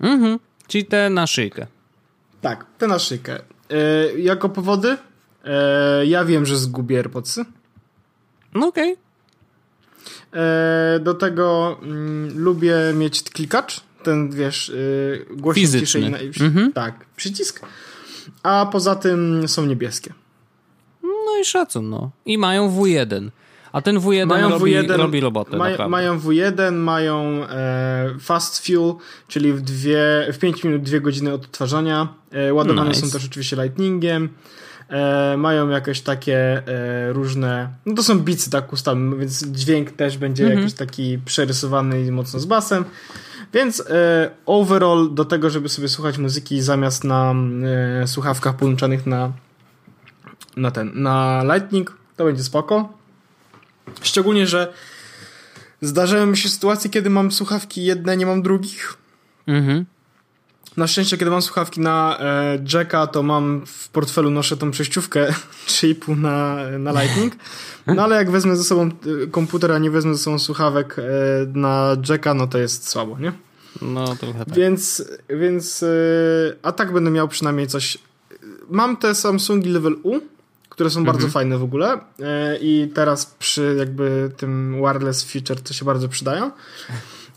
[0.00, 1.66] Mhm, czyli te na szyjkę.
[2.40, 3.40] Tak, te na szyjkę.
[3.70, 4.96] E, jako powody?
[5.44, 7.44] E, ja wiem, że zgubię AirPodsy.
[8.54, 8.92] No okej.
[8.92, 9.03] Okay.
[10.34, 16.10] E, do tego mm, lubię mieć klikacz, ten wiesz, yy, głośnik Fizyczny.
[16.10, 16.72] Na, mhm.
[16.72, 17.66] Tak, przycisk.
[18.42, 20.12] A poza tym są niebieskie.
[21.02, 22.10] No i szacun, no.
[22.26, 23.30] I mają W1.
[23.72, 28.94] A ten W1 mają robi, W1, robi robotę, maj, Mają W1, mają e, fast fuel,
[29.28, 32.08] czyli w, dwie, w 5 minut 2 godziny odtwarzania.
[32.30, 33.00] E, ładowane nice.
[33.00, 34.28] są też oczywiście lightningiem.
[34.88, 40.18] E, mają jakieś takie e, różne, no to są bicy tak ustawione, więc dźwięk też
[40.18, 40.60] będzie mhm.
[40.60, 42.84] jakiś taki przerysowany i mocno z basem.
[43.52, 47.34] Więc e, overall do tego, żeby sobie słuchać muzyki zamiast na
[48.02, 49.32] e, słuchawkach połączonych na
[50.56, 52.98] na ten, na Lightning, to będzie spoko.
[54.02, 54.72] Szczególnie, że
[55.80, 58.96] zdarzają mi się sytuacje, kiedy mam słuchawki jedne, nie mam drugich.
[59.46, 59.86] Mhm.
[60.76, 65.26] Na szczęście, kiedy mam słuchawki na e, Jacka, to mam w portfelu noszę tą przejściówkę
[65.66, 67.36] 3,5 na, na Lightning.
[67.86, 71.02] No ale jak wezmę ze sobą e, komputer, a nie wezmę ze sobą słuchawek e,
[71.54, 73.32] na Jacka, no to jest słabo, nie?
[73.82, 74.54] No trochę tak.
[74.54, 75.86] Więc, więc e,
[76.62, 77.98] a tak będę miał przynajmniej coś.
[78.70, 80.20] Mam te Samsungi Level U,
[80.68, 81.16] które są mhm.
[81.16, 86.08] bardzo fajne w ogóle e, i teraz przy jakby tym wireless feature to się bardzo
[86.08, 86.50] przydają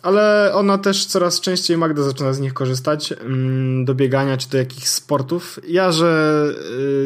[0.02, 4.58] ale ona też coraz częściej Magda zaczyna z nich korzystać mm, do biegania czy do
[4.58, 5.60] jakichś sportów.
[5.68, 6.44] Ja, że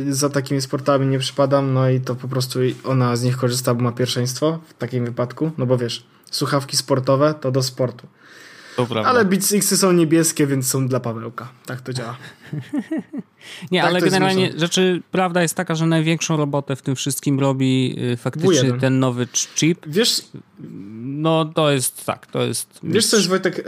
[0.07, 3.73] y, za takimi sportami nie przypadam, no i to po prostu ona z nich korzysta,
[3.73, 8.07] bo ma pierwszeństwo w takim wypadku, no bo wiesz, słuchawki sportowe to do sportu.
[9.05, 11.49] Ale Beats X są niebieskie, więc są dla Pawełka.
[11.65, 12.17] Tak to działa.
[13.71, 17.95] Nie, tak ale generalnie rzeczy, prawda jest taka, że największą robotę w tym wszystkim robi
[18.13, 18.79] y, faktycznie W1.
[18.79, 19.85] ten nowy chip.
[19.87, 20.21] Wiesz,
[21.03, 22.79] no to jest tak, to jest...
[22.83, 23.63] Wiesz co jest Wojtek e,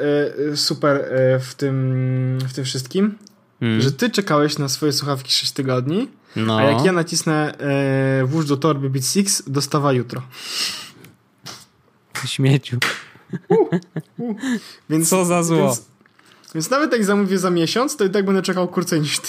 [0.51, 1.05] e, super
[1.39, 3.17] w tym, w tym wszystkim?
[3.59, 3.81] Hmm.
[3.81, 6.57] Że ty czekałeś na swoje słuchawki 6 tygodni, no.
[6.57, 7.53] a jak ja nacisnę
[8.25, 10.21] włóż do torby Beats X, dostawa jutro.
[12.25, 12.77] Śmieciu.
[13.49, 13.57] Uh,
[14.17, 14.35] uh.
[14.89, 15.57] Więc, Co za zło.
[15.57, 15.85] Więc,
[16.55, 19.27] więc nawet jak zamówię za miesiąc, to i tak będę czekał krócej niż ty.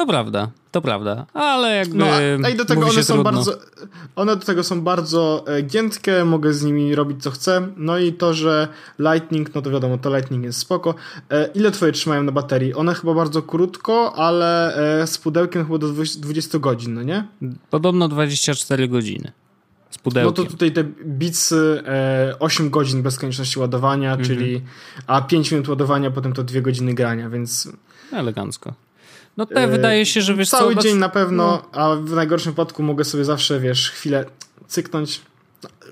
[0.00, 2.06] To prawda, to prawda, ale jakby No,
[2.44, 3.22] a i do tego one są trudno.
[3.32, 3.58] bardzo
[4.16, 7.68] one do tego są bardzo e, giętkie, mogę z nimi robić co chcę.
[7.76, 10.94] No i to, że Lightning, no to wiadomo, to Lightning jest spoko.
[11.30, 12.74] E, ile twoje trzymają na baterii?
[12.74, 15.88] One chyba bardzo krótko, ale e, z pudełkiem chyba do
[16.18, 17.28] 20 godzin, no nie?
[17.70, 19.32] Podobno 24 godziny
[20.00, 20.44] z No pudełkiem.
[20.44, 24.28] to tutaj te Beatsy e, 8 godzin bez konieczności ładowania, Mhm.
[24.28, 24.62] czyli
[25.06, 27.68] a 5 minut ładowania, potem to 2 godziny grania, więc
[28.12, 28.74] Elegancko.
[29.36, 31.80] No te E, wydaje się, że wiesz cały co, dzień was- na pewno, no.
[31.80, 34.24] a w najgorszym wypadku mogę sobie zawsze, wiesz, chwilę
[34.68, 35.20] cyknąć.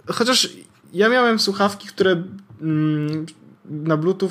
[0.07, 0.49] Chociaż
[0.93, 2.23] ja miałem słuchawki, które
[2.61, 3.27] mm,
[3.65, 4.31] na Bluetooth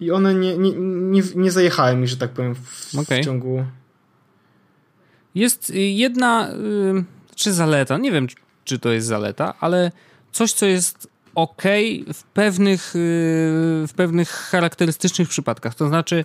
[0.00, 3.22] i one nie, nie, nie, nie zajechały mi, że tak powiem, w, Okej.
[3.22, 3.64] w ciągu...
[5.34, 7.04] Jest y, jedna, y,
[7.34, 8.26] czy zaleta, nie wiem,
[8.64, 9.92] czy- to jest zaleta, ale
[10.32, 11.62] coś, co jest ok
[12.14, 12.98] w pewnych, y,
[13.88, 15.74] w pewnych charakterystycznych przypadkach.
[15.74, 16.24] To znaczy,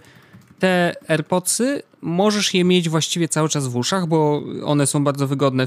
[0.60, 5.66] te AirPodsy możesz je mieć właściwie cały czas w uszach, bo one są bardzo wygodne,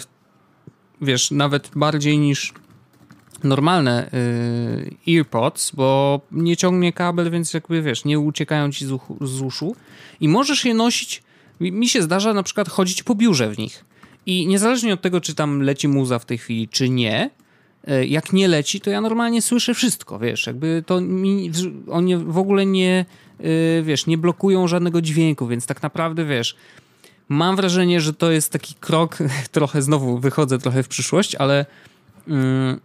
[1.00, 2.52] wiesz, nawet bardziej niż
[3.44, 4.10] normalne
[5.08, 9.40] y, earpods, bo nie ciągnie kabel, więc jakby wiesz, nie uciekają ci z, uchu, z
[9.40, 9.76] uszu
[10.20, 11.22] i możesz je nosić.
[11.60, 13.84] Mi się zdarza na przykład chodzić po biurze w nich.
[14.26, 17.30] I niezależnie od tego, czy tam leci muza w tej chwili, czy nie,
[17.88, 21.50] y, jak nie leci, to ja normalnie słyszę wszystko, wiesz, jakby to mi,
[21.90, 23.04] oni w ogóle nie,
[23.40, 26.56] y, wiesz, nie blokują żadnego dźwięku, więc tak naprawdę, wiesz,
[27.28, 29.18] mam wrażenie, że to jest taki krok,
[29.52, 31.66] trochę znowu wychodzę trochę w przyszłość, ale
[32.28, 32.80] mm,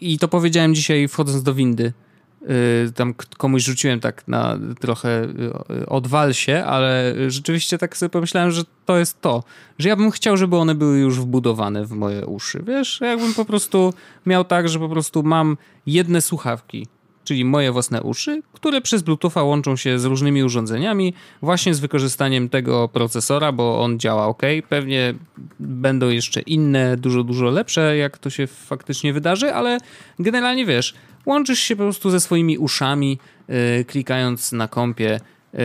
[0.00, 1.92] i to powiedziałem dzisiaj wchodząc do windy.
[2.40, 5.26] Yy, tam komuś rzuciłem tak na trochę
[5.68, 9.44] yy, odwal się, ale rzeczywiście tak sobie pomyślałem, że to jest to,
[9.78, 12.62] że ja bym chciał, żeby one były już wbudowane w moje uszy.
[12.66, 13.94] Wiesz, jakbym po prostu
[14.26, 16.86] miał tak, że po prostu mam jedne słuchawki,
[17.24, 22.48] czyli moje własne uszy, które przez Bluetootha łączą się z różnymi urządzeniami, właśnie z wykorzystaniem
[22.48, 24.42] tego procesora, bo on działa ok.
[24.68, 25.14] Pewnie
[25.60, 29.78] będą jeszcze inne, dużo, dużo lepsze, jak to się faktycznie wydarzy, ale
[30.18, 30.94] generalnie wiesz,
[31.26, 33.18] łączysz się po prostu ze swoimi uszami,
[33.48, 35.20] yy, klikając na kompie.
[35.52, 35.60] Yy,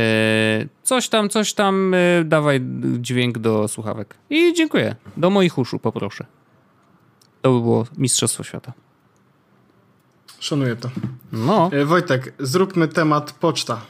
[0.83, 2.61] coś tam, coś tam, yy, dawaj
[2.99, 4.15] dźwięk do słuchawek.
[4.29, 4.95] I dziękuję.
[5.17, 6.25] Do moich uszu poproszę.
[7.41, 8.73] To by było Mistrzostwo Świata.
[10.39, 10.89] Szanuję to.
[11.31, 11.69] No.
[11.73, 13.81] E, Wojtek, zróbmy temat poczta.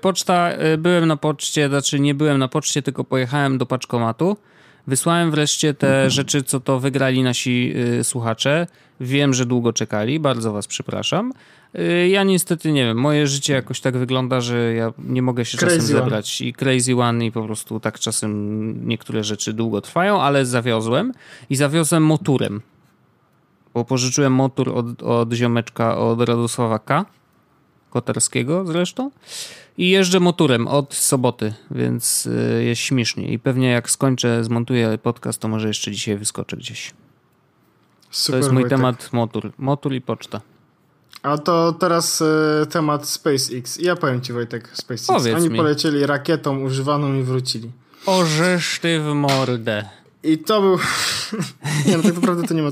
[0.00, 4.36] Poczta, byłem na poczcie, znaczy nie byłem na poczcie, tylko pojechałem do paczkomatu.
[4.88, 8.66] Wysłałem wreszcie te rzeczy, co to wygrali nasi y, słuchacze.
[9.00, 11.32] Wiem, że długo czekali, bardzo was przepraszam.
[11.78, 15.58] Y, ja niestety nie wiem, moje życie jakoś tak wygląda, że ja nie mogę się
[15.58, 16.04] Crazy czasem one.
[16.04, 21.12] zebrać i crazy one i po prostu tak czasem niektóre rzeczy długo trwają, ale zawiozłem
[21.50, 22.60] i zawiozłem moturem.
[23.74, 27.04] Bo pożyczyłem motor od, od ziomeczka od Radosława K.
[27.90, 29.10] Kotarskiego zresztą.
[29.78, 33.32] I jeżdżę motorem od soboty, więc y, jest śmiesznie.
[33.32, 36.92] I pewnie jak skończę, zmontuję podcast, to może jeszcze dzisiaj wyskoczę gdzieś.
[38.10, 38.78] Super, to jest mój Wojtek.
[38.78, 39.52] temat motor.
[39.58, 40.40] Motor i poczta.
[41.22, 43.78] A to teraz e, temat SpaceX.
[43.78, 45.06] Ja powiem ci, Wojtek, SpaceX.
[45.06, 45.56] Powiedz Oni mi.
[45.56, 47.70] polecieli rakietą używaną i wrócili.
[48.06, 49.84] Orzesz ty w mordę.
[50.22, 50.78] I to był.
[51.86, 52.70] nie, no tak naprawdę to nie ma.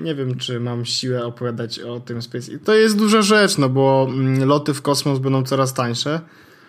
[0.00, 2.64] Nie wiem, czy mam siłę opowiadać o tym SpaceX.
[2.64, 6.20] To jest duża rzecz, no bo mm, loty w kosmos będą coraz tańsze.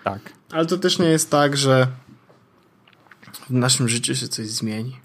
[0.04, 0.20] Tak.
[0.52, 1.88] Ale to też nie jest tak, że
[3.50, 4.98] w naszym życiu się coś zmieni.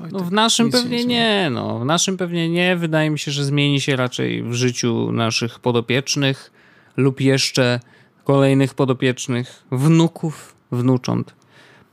[0.00, 1.06] Oj, No tak w naszym pewnie zmieni.
[1.14, 1.78] nie, no.
[1.78, 2.76] W naszym pewnie nie.
[2.76, 6.50] Wydaje mi się, że zmieni się raczej w życiu naszych podopiecznych
[6.96, 7.80] lub jeszcze
[8.24, 11.34] kolejnych podopiecznych, wnuków, wnucząt.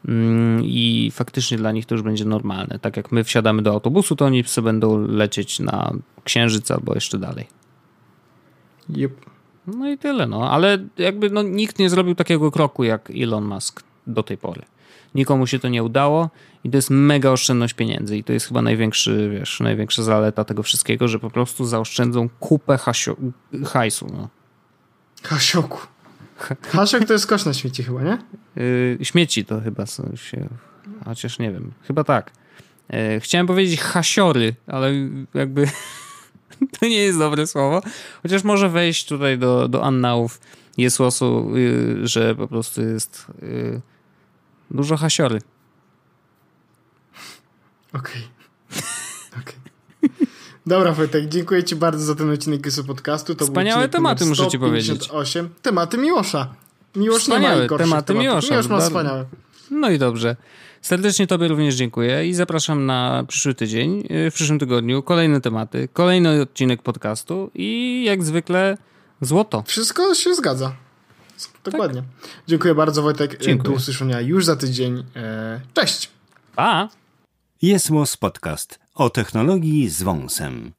[0.07, 2.79] Mm, I faktycznie dla nich to już będzie normalne.
[2.79, 5.93] Tak jak my wsiadamy do autobusu, to oni sobie będą lecieć na
[6.23, 7.47] Księżyc albo jeszcze dalej.
[8.89, 9.25] Jep.
[9.67, 10.51] No i tyle, no.
[10.51, 14.61] Ale jakby no, nikt nie zrobił takiego kroku jak Elon Musk do tej pory.
[15.15, 16.29] Nikomu się to nie udało
[16.63, 20.63] i to jest mega oszczędność pieniędzy i to jest chyba największy, wiesz, największa zaleta tego
[20.63, 23.31] wszystkiego, że po prostu zaoszczędzą kupę hasio-
[23.65, 24.29] hajsu, no.
[25.23, 25.79] Hasioku.
[26.61, 28.17] Hasiok to jest kosz na śmieci chyba, nie?
[28.55, 30.49] Yy, śmieci to chyba są się,
[31.05, 32.31] chociaż nie wiem, chyba tak.
[32.89, 34.91] Yy, chciałem powiedzieć hasiory, ale
[35.33, 35.67] jakby
[36.79, 37.81] to nie jest dobre słowo,
[38.23, 40.41] chociaż może wejść tutaj do, do annałów
[40.77, 43.25] Jesłosu, yy, że po prostu jest
[44.71, 45.39] dużo hasiory.
[47.93, 48.21] Okej.
[48.21, 48.34] Okej.
[50.67, 53.35] Dobra, Wojtek, dziękuję Ci bardzo za ten odcinek Kysu Podcastu.
[53.35, 55.03] To był Wspaniałe tematy, muszę ci powiedzieć.
[55.03, 55.49] 158.
[55.61, 56.55] Tematy Miłosza.
[56.95, 58.15] Miłosz nie ma tematy tematów.
[58.15, 58.49] Miłosza.
[58.51, 59.25] Miłosz ma wspaniałe.
[59.71, 60.35] No i dobrze.
[60.81, 65.03] Serdecznie Tobie również dziękuję i zapraszam na przyszły tydzień, y, w przyszłym tygodniu.
[65.03, 68.77] Kolejne tematy, kolejny odcinek podcastu i jak zwykle
[69.21, 69.63] złoto.
[69.67, 70.75] Wszystko się zgadza.
[71.63, 72.01] Dokładnie.
[72.01, 72.29] Tak.
[72.47, 73.37] Dziękuję bardzo Wojtek.
[73.41, 73.69] Dziękuję.
[73.69, 75.03] Do usłyszenia już za tydzień.
[75.15, 76.09] E, cześć.
[76.55, 76.89] Pa.
[77.61, 77.89] Jest
[78.19, 80.73] Podcast o technologii z wąsem.